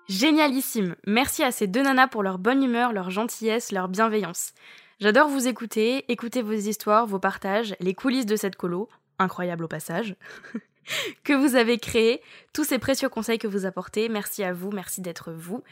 [0.09, 4.53] Génialissime Merci à ces deux nanas pour leur bonne humeur, leur gentillesse, leur bienveillance.
[5.01, 8.89] J'adore vous écouter, écouter vos histoires, vos partages, les coulisses de cette colo,
[9.19, 10.15] incroyable au passage.
[11.25, 12.21] que vous avez créé,
[12.53, 14.09] tous ces précieux conseils que vous apportez.
[14.09, 15.63] Merci à vous, merci d'être vous.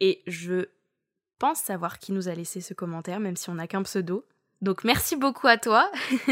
[0.00, 0.68] Et je
[1.38, 4.24] pense savoir qui nous a laissé ce commentaire, même si on n'a qu'un pseudo.
[4.62, 5.90] Donc merci beaucoup à toi.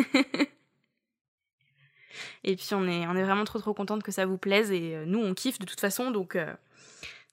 [2.45, 5.21] et puis on est, vraiment trop trop contente que ça vous plaise et euh, nous
[5.21, 6.53] on kiffe de toute façon donc, euh,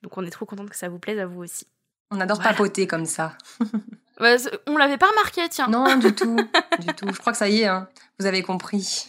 [0.06, 1.66] donc on est trop contente que ça vous plaise à vous aussi.
[2.12, 3.36] On adore papoter comme ça.
[4.68, 5.68] on l'avait pas remarqué, tiens.
[5.68, 6.36] Non, du tout,
[6.80, 7.08] du tout.
[7.12, 7.89] Je crois que ça y est, hein.
[8.20, 9.08] vous avez compris.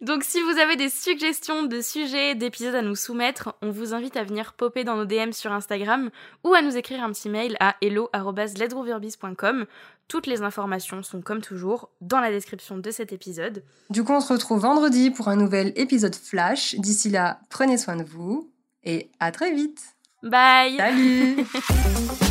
[0.00, 4.16] Donc si vous avez des suggestions de sujets, d'épisodes à nous soumettre, on vous invite
[4.16, 6.08] à venir popper dans nos DM sur Instagram
[6.42, 9.66] ou à nous écrire un petit mail à hello@ledroverbis.com.
[10.08, 13.62] Toutes les informations sont comme toujours dans la description de cet épisode.
[13.90, 16.74] Du coup, on se retrouve vendredi pour un nouvel épisode flash.
[16.76, 18.50] D'ici là, prenez soin de vous
[18.84, 19.96] et à très vite.
[20.22, 20.76] Bye.
[20.76, 21.46] Salut.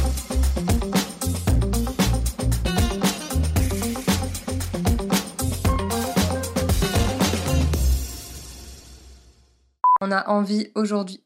[9.99, 11.23] On a envie aujourd'hui.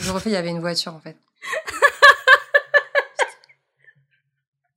[0.00, 1.16] Je refais, il y avait une voiture en fait.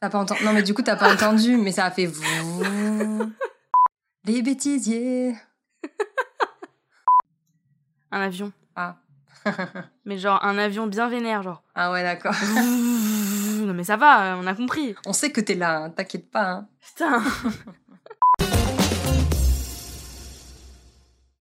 [0.01, 0.43] T'as pas entendu?
[0.43, 2.23] Non mais du coup t'as pas entendu, mais ça a fait vous.
[4.25, 5.35] Les bêtisiers.
[8.11, 8.51] Un avion.
[8.75, 8.97] Ah.
[10.05, 11.63] mais genre un avion bien vénère, genre.
[11.75, 12.35] Ah ouais, d'accord.
[12.55, 14.95] non mais ça va, on a compris.
[15.05, 16.49] On sait que t'es là, hein, t'inquiète pas.
[16.51, 16.67] Hein.
[16.79, 17.23] Putain.